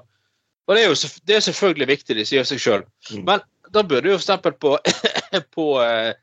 [0.67, 2.85] Og Det er jo det er selvfølgelig viktig, de sier seg sjøl.
[3.11, 3.25] Mm.
[3.27, 3.43] Men
[3.75, 4.77] da burde jo eksempel på,
[5.55, 6.13] på, eh,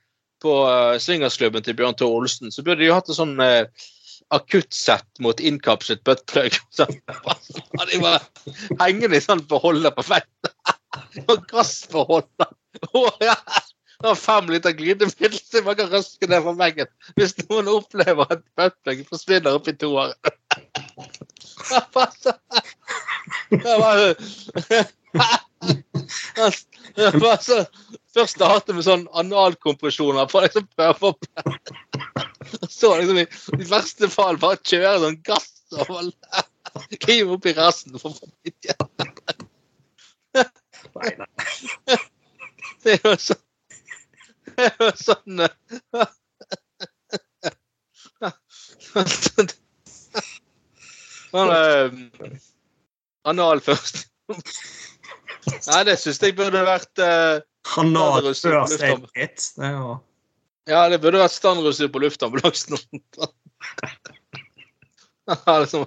[0.40, 3.66] på eh, swingersklubben til Bjørn Tore Olsen, så burde de jo hatt en sånn eh,
[4.32, 6.56] akuttsett mot innkapslet buttplug.
[7.90, 8.22] De var
[8.80, 10.54] hengende i sånn beholder på feltet.
[11.26, 12.50] Og gassbeholder.
[12.96, 13.36] Oh, ja,
[14.02, 18.42] det fem liter glidemiddel som man kan røske ned fra veggen hvis noen opplever at
[18.58, 20.16] buttplug forsvinner opp i toeren.
[23.52, 24.16] Det var
[28.12, 31.14] Først startet med sånn analkompresjoner for liksom prøve å
[32.70, 33.26] Så liksom i,
[33.58, 36.12] i verste fall bare kjøre sånn gass og
[37.06, 38.80] hive opp i rasen For familien.
[40.92, 41.98] Nei, nei.
[42.82, 43.42] Det er jo sånn
[44.52, 45.42] Det er jo sånn
[51.32, 52.10] Sånn
[53.22, 54.02] Anal først.
[55.68, 57.38] Nei, det syns jeg burde vært uh,
[57.78, 58.80] Anal Ja, det før var sykt.
[58.82, 59.46] state hit.
[59.56, 59.92] Det er jo
[60.70, 62.78] Ja, det burde vært standardutstyr på luftambulansen.
[65.32, 65.86] Liksom.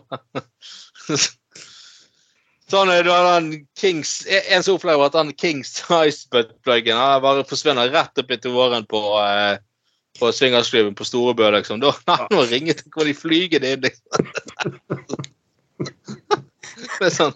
[2.71, 8.21] Sånn er det den Kings En som opplever at den Kings Icebutt-pluggen bare forsvinner rett
[8.21, 9.57] opp etter våren på eh,
[10.19, 11.80] på swingersklubben på Storebø, liksom.
[11.84, 14.32] Da han må ringe til hvor de flygende inn, liksom.
[16.95, 17.36] Det er sånn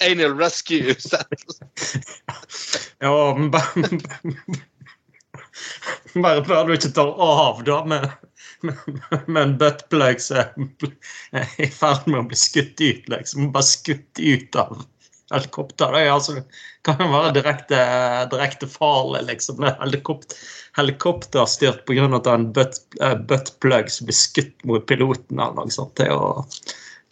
[0.00, 0.94] Anal Rescue.
[3.02, 3.50] Ja, men
[6.24, 8.08] bare bare du ikke tar av, da, med,
[8.60, 8.80] med,
[9.26, 10.68] med en buttplug som
[11.32, 13.52] er i ferd med å bli skutt ut, liksom.
[13.54, 14.82] Bare skutt ut av
[15.32, 15.94] helikopter.
[15.94, 16.36] Det er altså,
[16.86, 17.80] kan jo være direkte,
[18.32, 19.62] direkte farlig, liksom.
[19.62, 20.44] Det er helikopter,
[20.78, 22.08] helikopterstyrt pga.
[22.08, 22.52] at det er en
[23.08, 25.96] eh, buttplug som blir skutt mot piloten eller noe sånt.
[25.96, 26.44] Det er jo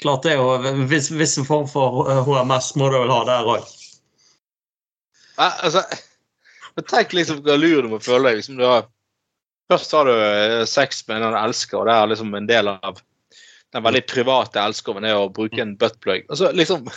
[0.01, 3.25] klart det er jo visse viss, viss form for eh, HMS må du vel ha
[3.29, 3.75] der òg.
[5.41, 5.85] Altså
[6.77, 8.41] men Tenk liksom hvor lur du må føle deg.
[8.41, 8.89] Liksom, du har,
[9.73, 12.73] først har du eh, sex med en du elsker, og det er liksom en del
[12.73, 13.01] av
[13.71, 16.27] den veldig private elskoven er å bruke en buttplug.
[16.29, 16.91] Og så liksom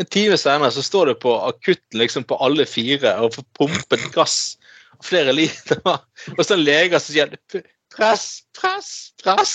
[0.00, 4.06] En time senere så står du på akutten liksom på alle fire og får pumpet
[4.14, 4.36] gass
[5.04, 5.82] flere liter.
[6.38, 7.34] Og så en lege som sier
[7.92, 8.24] press,
[8.56, 9.54] press, press.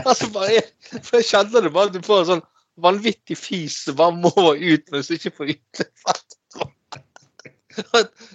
[0.00, 0.62] Altså bare,
[0.96, 2.44] for jeg kjenner det bare at du får en sånn
[2.82, 6.37] vanvittig fis som bare må ut, men som ikke får utløp.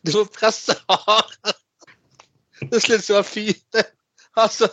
[0.04, 1.56] Du må presse hardere.
[2.64, 3.84] Til slutt så fyre.
[4.40, 4.70] Altså,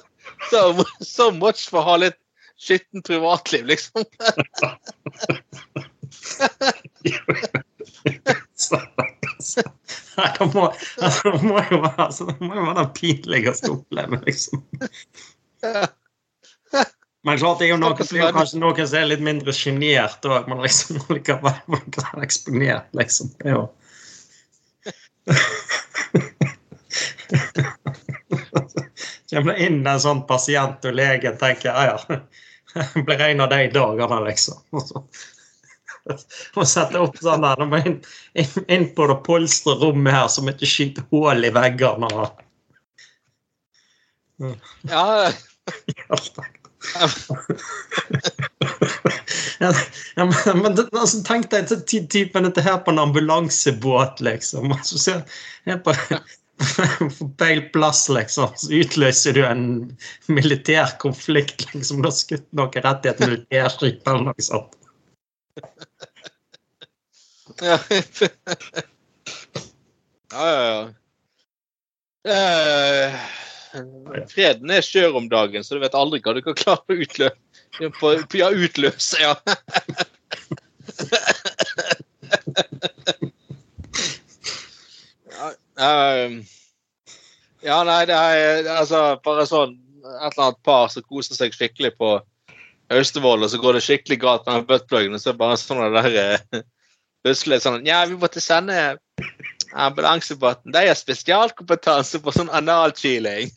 [0.50, 2.18] so, so much for å ha litt
[2.60, 4.04] skittent privatliv, liksom.
[10.38, 10.66] Det må,
[11.00, 14.64] altså, det må jo være, altså, det må jo være den pinligste opplevelsen, liksom.
[17.24, 20.30] Men klart, det er jo noen, som er kanskje noen som er litt mindre sjenerte
[20.32, 23.32] òg, men liksom likevel eksponert, liksom.
[23.40, 23.66] Det er jo
[29.30, 31.98] Kommer det inn en sånn pasient, og legen tenker ja, ja,
[32.74, 34.58] jeg blir en av de dagene, liksom.
[34.74, 34.96] Og så
[36.56, 37.64] og sette opp sånn der.
[37.68, 37.98] må inn,
[38.40, 42.08] inn, inn på det polstre rommet her som ikke skyter hull i veggene.
[44.88, 45.04] Ja.
[45.28, 46.16] ja,
[50.16, 54.72] men, men altså, tenk deg typen dette her på en ambulansebåt, liksom.
[54.72, 55.16] Altså, se,
[55.68, 55.94] her på,
[57.18, 58.48] på feil plass, liksom.
[58.56, 59.64] Så utløser du en
[60.32, 62.00] militær konflikt, liksom.
[62.02, 64.72] Du har skutt noe rett i et militærskip eller noe sånt.
[67.60, 67.76] Ja,
[70.32, 70.88] ja, ja.
[72.24, 73.14] Eh,
[74.30, 77.36] freden er skjør om dagen, så du vet aldri hva du kan klare å utløse.
[78.40, 79.34] Ja, utløse, ja.
[85.80, 85.92] ja,
[87.60, 91.92] ja, nei, det er altså bare sånn et eller annet par som koser seg skikkelig
[92.00, 92.16] på
[92.90, 95.82] Austevoll, og så går det skikkelig galt med buttpluggen, og så er det bare sånn
[95.94, 96.62] der eh,
[97.24, 98.96] plutselig sånn Ja, vi måtte sende
[99.72, 100.72] ambulansebåten.
[100.72, 103.50] De har spesialkompetanse på sånn analkiling.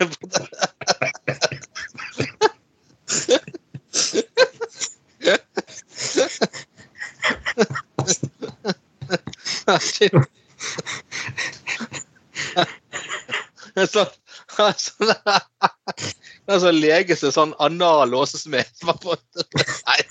[13.90, 14.08] sånn,
[14.78, 15.14] sånn,
[16.48, 18.66] altså, lege som sånn anal låsesmed.
[18.84, 20.02] Nei.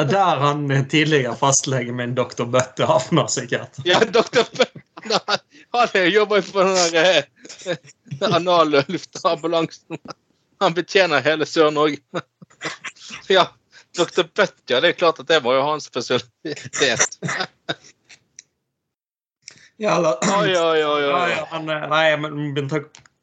[0.00, 3.78] Er, det, der han tidligere fastlegen min, doktor Bøtte, havner sikkert?
[3.88, 4.82] Ja, doktor Bøtte.
[5.74, 7.24] Han jobber på den der
[7.66, 7.76] eh,
[8.34, 9.98] analluftambulansen.
[10.60, 11.98] Han betjener hele Sør-Norge.
[13.28, 13.48] Ja,
[13.96, 17.18] doktor Bøtte, ja, det er klart at det var jo hans spesialitet.
[19.76, 21.30] Ja, eller, oi, oi, oi, oi.
[21.50, 22.68] Han, eh, nei, men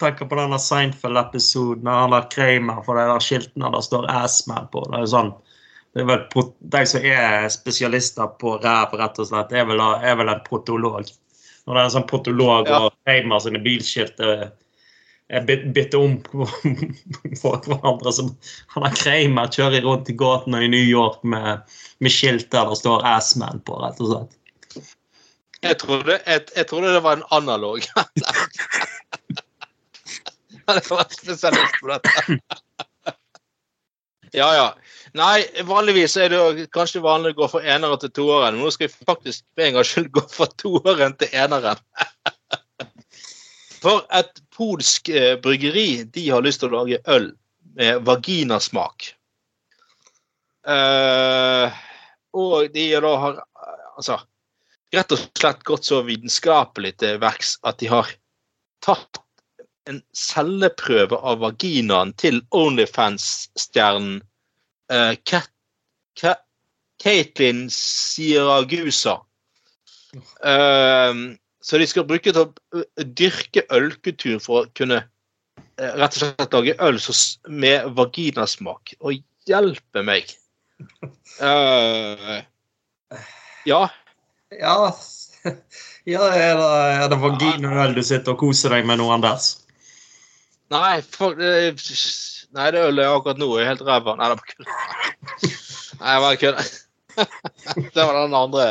[0.02, 4.84] tenke på denne Seinfeld-episoden han har Kramer for de der skiltene der står 'Assman' på.
[4.90, 5.32] Det er jo sånn
[5.94, 6.22] det er vel,
[6.74, 11.10] De som er spesialister på ræv, rett og slett, er vel, er vel en protolog.
[11.66, 12.80] Når det er en sånn protolog ja.
[12.86, 14.48] og Kramer sine bilskilt er,
[15.32, 16.48] er byttet om på,
[17.42, 18.32] på hverandre som
[18.74, 21.68] Han har Kreimer kjører rundt i gatene i New York med,
[22.00, 24.38] med skilt der det står 'Assman' på, rett og slett.
[25.62, 27.84] Jeg trodde, jeg, jeg trodde det var en analog.
[30.72, 32.12] det vært spesialist på dette.
[34.32, 34.68] Ja, ja.
[35.18, 38.56] Nei, vanligvis er det kanskje vanlig å gå fra eneren til toeren.
[38.56, 41.82] Men nå skal jeg faktisk for en gangs skyld gå fra toeren til eneren.
[43.82, 47.32] For et polsk eh, bryggeri de har lyst til å lage øl
[47.76, 49.10] med vaginasmak.
[50.62, 51.74] Uh,
[52.38, 53.40] og de da har
[53.98, 54.20] altså
[54.94, 58.12] rett og slett gått så vitenskapelig til verks at de har
[58.86, 59.22] tatt
[59.90, 64.22] en celleprøve av vaginaen til Onlyfans-stjernen
[64.92, 65.14] uh,
[67.02, 69.22] Caitlin Siragusa.
[70.44, 72.84] Uh, så de skal bruke til å
[73.16, 77.00] dyrke ølkultur for å kunne uh, rett og slett lage øl
[77.48, 78.96] med vaginasmak.
[79.02, 80.36] Og hjelpe meg!
[81.40, 82.42] Uh,
[83.70, 83.86] ja.
[84.52, 84.76] Ja,
[86.14, 89.54] ja er, det, er det vaginaøl du sitter og koser deg med nå, Anders?
[90.72, 91.36] Nei, for,
[92.58, 94.16] nei, det ølet jeg akkurat nå er helt ræva.
[94.20, 94.66] Nei, det var kødd.
[96.02, 96.58] Nei, jeg bare kødd.
[97.96, 98.66] Det var den andre.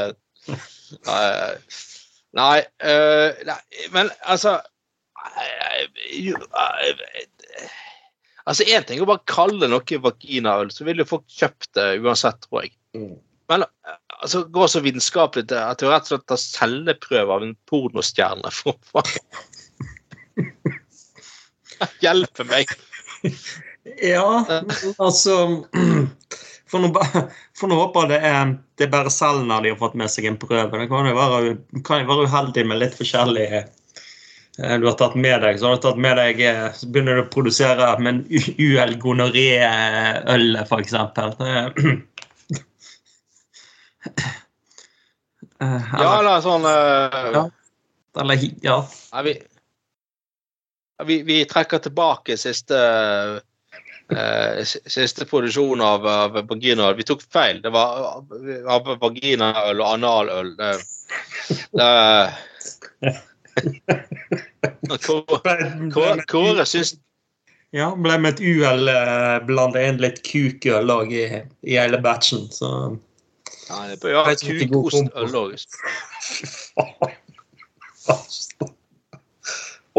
[2.36, 3.56] Nei, uh, nei
[3.94, 4.60] men altså
[8.48, 12.00] Altså, Én ting er å bare kalle noe vaginaøl, så vil jo folk kjøpt det
[12.00, 12.72] uansett, tror jeg.
[12.96, 13.18] Mm.
[13.52, 13.66] Men
[14.16, 18.50] altså, gå så vitenskapelig til at du rett og slett tar celleprøve av en pornostjerne.
[18.54, 18.74] for
[22.04, 22.72] Hjelpe meg!
[23.84, 24.44] Ja,
[24.98, 25.64] altså
[26.70, 26.90] For nå
[27.58, 30.36] for nå håpe det er, det er bare Selna de har fått med seg en
[30.38, 30.78] prøve.
[30.78, 31.56] Det kan jo være,
[31.86, 33.64] kan jo være uheldig med litt forskjellig eh,
[34.78, 35.58] du har tatt med deg.
[35.58, 38.22] Så har du tatt med deg eh, Så begynner du å produsere med en
[38.62, 40.94] UL gonoré-øl, f.eks.
[45.60, 47.44] Ja, eller sånn eh, Ja.
[48.20, 48.78] Eller ja.
[49.26, 49.34] Vi,
[51.04, 52.78] vi, vi trekker tilbake siste
[54.16, 56.96] eh, siste produksjon av, av vaginaøl.
[56.98, 57.62] Vi tok feil.
[57.64, 58.22] Det var
[58.70, 60.54] av vaginaøl og analøl.
[60.58, 60.70] Det,
[61.78, 61.90] det,
[66.30, 66.96] Kåre, syns
[67.74, 71.26] Ja, ble med et uhell eh, blanda inn litt kukøl òg i,
[71.62, 72.98] i hele batchen, så
[73.70, 75.54] ja, det bør jo ha Vet ikke god kukostøl.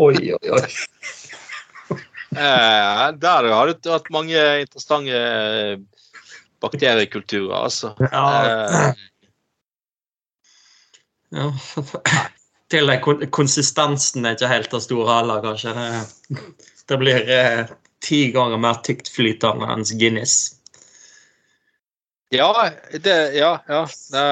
[0.01, 0.63] Oi, oi, oi.
[2.31, 5.73] Eh, der har du hatt mange interessante eh,
[6.63, 7.95] bakteriekulturer, altså.
[7.99, 8.25] Ja.
[8.45, 9.07] Eh,
[11.31, 11.47] Ja.
[12.71, 15.71] Til deg, kon- konsistensen er ikke helt av store heller, kanskje.
[15.75, 16.41] Det,
[16.91, 17.71] det blir eh,
[18.03, 20.35] ti ganger mer tyktflytende enn Guinness.
[22.31, 22.47] ja,
[23.03, 23.81] det Ja, ja.
[24.11, 24.25] Det,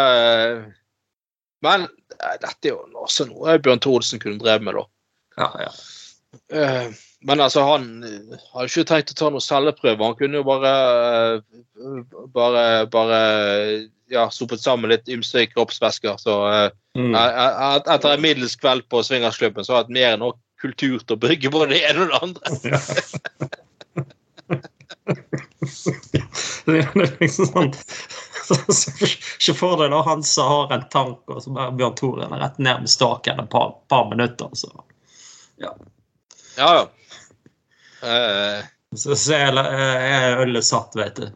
[1.68, 4.86] men eh, dette er jo også noe Bjørn Thorsen kunne drevet med, da.
[5.40, 5.72] Ja, ja.
[6.56, 6.88] Eh,
[7.28, 10.06] Men altså, han eh, hadde ikke tenkt å ta noen celleprøve.
[10.06, 10.74] Han kunne jo bare
[11.36, 11.42] eh,
[12.36, 13.20] bare, bare
[14.10, 16.20] ja, sopet sammen litt ymse kroppsvæsker.
[16.22, 17.14] Så eh, Mm.
[17.16, 20.98] eh, etter en middels kveld på swingersklubben, så har jeg hatt mer enn nok kultur
[21.06, 22.44] til å bygge både det ene og det andre.
[26.66, 27.72] Det er liksom sånn
[28.46, 29.08] så, så,
[29.42, 32.58] Se for deg da han som har en tank, og så bare Bjørn Toren rett
[32.62, 34.50] ned med staken et par, par minutter.
[34.58, 34.72] Så,
[35.62, 35.74] Ja.
[36.58, 36.86] Ja, ja.
[38.04, 41.30] Eh, så, så er, er ølet satt, vet du.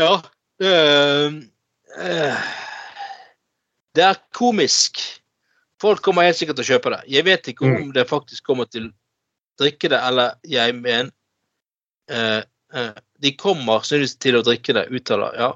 [0.00, 0.12] ja.
[0.62, 1.26] eh,
[1.98, 2.52] eh,
[3.92, 5.02] det er komisk.
[5.82, 7.00] Folk kommer helt sikkert til å kjøpe det.
[7.12, 8.92] Jeg vet ikke om det faktisk kommer til å
[9.60, 11.10] drikke det, eller jeg mener
[12.10, 12.40] eh,
[12.74, 15.50] eh, De kommer synes til å drikke det, uttaler ja.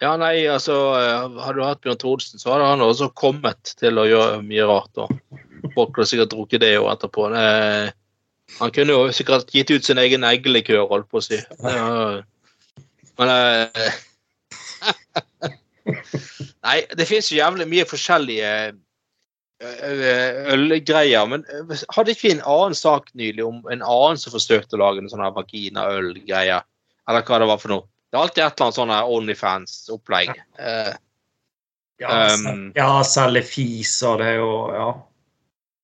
[0.00, 4.00] Ja, nei, altså eh, Hadde du hatt Bjørn Thorsen, så hadde han også kommet til
[4.00, 5.02] å gjøre mye rart.
[5.02, 5.10] Og
[5.74, 7.28] folk har sikkert drukket det òg etterpå.
[7.34, 7.46] Det,
[8.58, 11.40] han kunne jo sikkert gitt ut sin egen eggelikør, holdt på å si.
[11.64, 12.20] Ja,
[13.20, 13.98] men eh,
[16.64, 21.28] Nei, det finnes jo jævlig mye forskjellige eh, ølgreier.
[21.28, 24.82] Men eh, hadde ikke vi en annen sak nylig om en annen som forsøkte å
[24.82, 26.58] lage en sånn vagina-øl-greie?
[27.10, 27.86] Eller hva det var for noe?
[28.10, 30.34] Det er alltid et eller annet sånn Onlyfans-opplegg.
[30.58, 30.92] Uh,
[32.00, 34.90] Ja, Um, ja selge fis og det er jo Ja.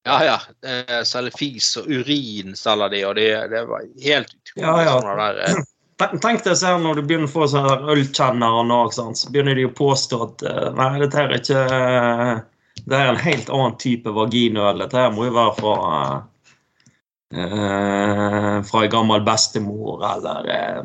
[0.06, 0.36] Ja, ja.
[0.70, 4.66] Eh, selger fis og urin selger de, og det, det var helt utrolig.
[4.66, 5.30] Ja, ja.
[5.46, 5.64] eh,
[5.96, 9.74] Tenk deg selv når du begynner å få sånne ølkjennere nå, så begynner de å
[9.74, 11.62] påstå at eh, nei, dette her er ikke
[12.86, 14.82] Det er en helt annen type vaginøl.
[14.84, 15.76] Dette her må jo være fra
[17.34, 20.84] uh, fra en gammel bestemor eller uh,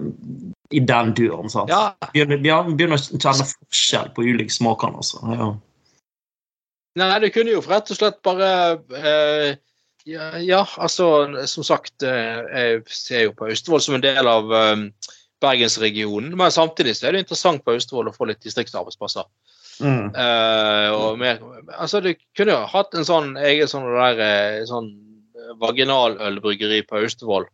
[0.72, 1.52] i den duren.
[1.52, 1.70] sant?
[1.70, 4.96] ja, Begynner, begynner å kjenne forskjell på ulike smaker.
[4.98, 5.20] Altså.
[5.36, 5.52] Ja.
[7.00, 8.48] Nei, du kunne jo rett og slett bare
[8.98, 9.60] eh,
[10.10, 11.08] ja, ja, altså
[11.48, 14.88] som sagt eh, Jeg ser jo på Austevoll som en del av eh,
[15.42, 16.34] Bergensregionen.
[16.38, 19.26] Men samtidig så er det interessant på Austevoll å få litt distriktsarbeidsplasser.
[19.82, 20.12] Mm.
[20.14, 21.40] Eh, mer,
[21.74, 24.92] altså Du kunne jo hatt en sånn egen sånn, der, eh, sånn
[25.62, 27.48] vaginalølbryggeri på Austevoll.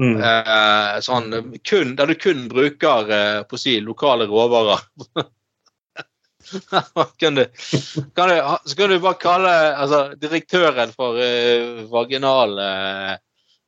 [0.00, 0.20] Mm.
[0.20, 1.32] Eh, sånn,
[1.64, 3.08] kun, der du kun bruker
[3.48, 4.84] på å si, lokale råvarer.
[7.20, 7.44] kan du,
[8.14, 13.14] kan du, så kan du bare kalle altså, direktøren for uh, vaginal uh,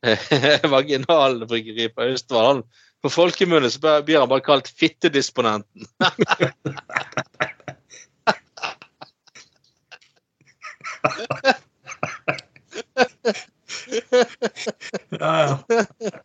[0.75, 2.63] vaginalbryggeri på Austevoll
[3.03, 3.71] På folkemunne
[4.07, 5.87] blir han bare kalt fittedisponenten.
[15.19, 16.21] Ja, ja.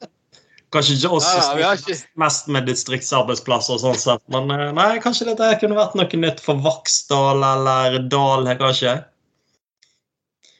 [0.73, 5.27] Kanskje ikke oss som ja, ikke- mest med distriktsarbeidsplasser, sånn sett, men eh, nei, kanskje
[5.29, 8.95] dette kunne vært noe nytt for Vaksdal eller Dal, kanskje?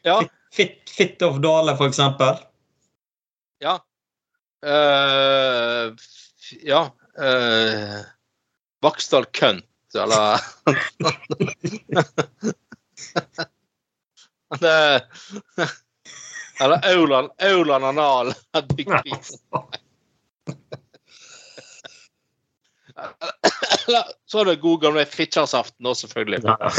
[0.06, 0.20] Ja.
[0.54, 2.38] Fit, fit of Dale, for eksempel.
[3.64, 3.80] Ja.
[4.64, 5.96] Uh,
[6.62, 6.92] ja.
[7.18, 8.02] Uh,
[8.86, 10.40] Vaksdal Kønt, eller
[16.60, 18.34] Eller Auland, Auland Anal.
[18.54, 19.02] Eller
[24.30, 26.44] så er det god gamle Fitjarsaften òg, selvfølgelig.
[26.46, 26.72] Ja.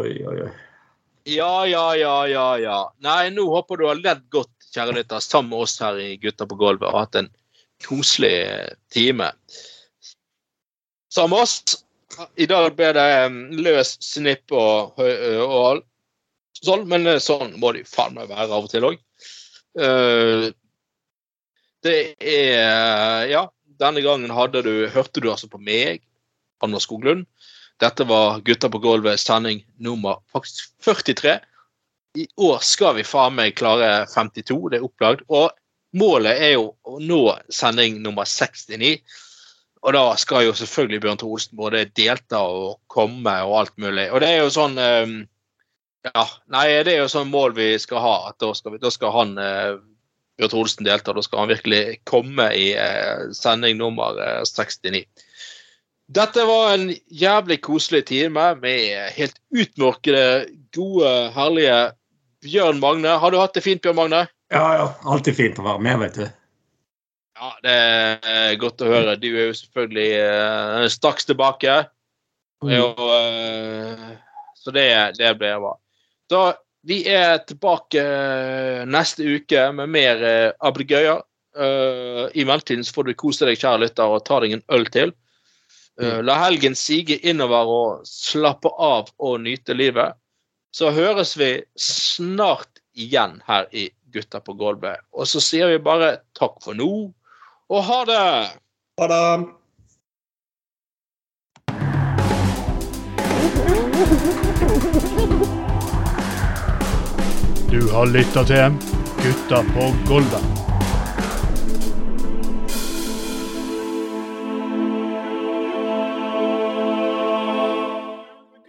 [0.00, 0.52] Oi, oi, oi.
[1.28, 2.78] Ja, ja, ja, ja, ja.
[3.04, 6.48] Nei, nå håper du har ledd godt, kjære lytter, sammen med oss her i Gutta
[6.50, 7.30] på gulvet, og hatt en
[7.86, 8.34] koselig
[8.94, 9.30] time.
[11.12, 11.84] Sammen med oss.
[12.40, 13.06] I dag ble det
[13.62, 18.66] løs snipp og, og, og sånn, men eh, sånn må det faen meg være av
[18.66, 18.98] og til òg.
[21.82, 23.46] det er Ja,
[23.82, 26.02] denne gangen hadde du Hørte du altså på meg,
[26.62, 27.26] Anders Skoglund.
[27.82, 31.40] Dette var Gutta på gulvet, sending nummer faktisk 43.
[32.18, 35.24] I år skal vi faen meg klare 52, det er opplagd.
[35.32, 35.50] Og
[35.98, 37.22] målet er jo å nå
[37.52, 38.98] sending nummer 69.
[39.82, 44.06] Og da skal jo selvfølgelig Bjørn Tore Olsen både delta og komme og alt mulig.
[44.12, 45.14] Og det er jo sånn eh,
[46.06, 48.14] Ja, nei, det er jo sånn mål vi skal ha.
[48.30, 49.34] At da skal, vi, da skal han
[50.42, 51.16] eh, Tore Olsen deltar.
[51.16, 55.04] Da skal han virkelig komme i eh, sending nummer eh, 69.
[56.12, 61.78] Dette var en jævlig koselig time med helt utmørkede, gode, herlige
[62.44, 63.16] Bjørn Magne.
[63.22, 64.26] Har du hatt det fint, Bjørn Magne?
[64.52, 64.86] Ja, ja.
[65.08, 66.24] Alltid fint å være med, vet du.
[67.38, 67.78] Ja, det
[68.28, 69.16] er godt å høre.
[69.18, 71.80] Du er jo selvfølgelig uh, straks tilbake.
[72.62, 74.02] Og, eh,
[74.54, 74.86] så det,
[75.18, 75.72] det blir bra.
[76.30, 76.42] Da,
[76.88, 81.22] vi er tilbake eh, neste uke med mer uh, ablegøyer.
[81.52, 85.12] Eh, I mellomtiden får du kose deg, kjære lytter, og ta deg en øl til.
[86.00, 90.16] Eh, la helgen sige innover og slappe av og nyte livet.
[90.72, 95.04] Så høres vi snart igjen her i Gutta på gulvet.
[95.12, 97.12] Og så sier vi bare takk for nå,
[97.72, 98.24] og ha det!
[99.00, 99.61] Ha det.
[107.72, 108.74] Du har lytta til
[109.22, 110.61] Gutta på gulvet.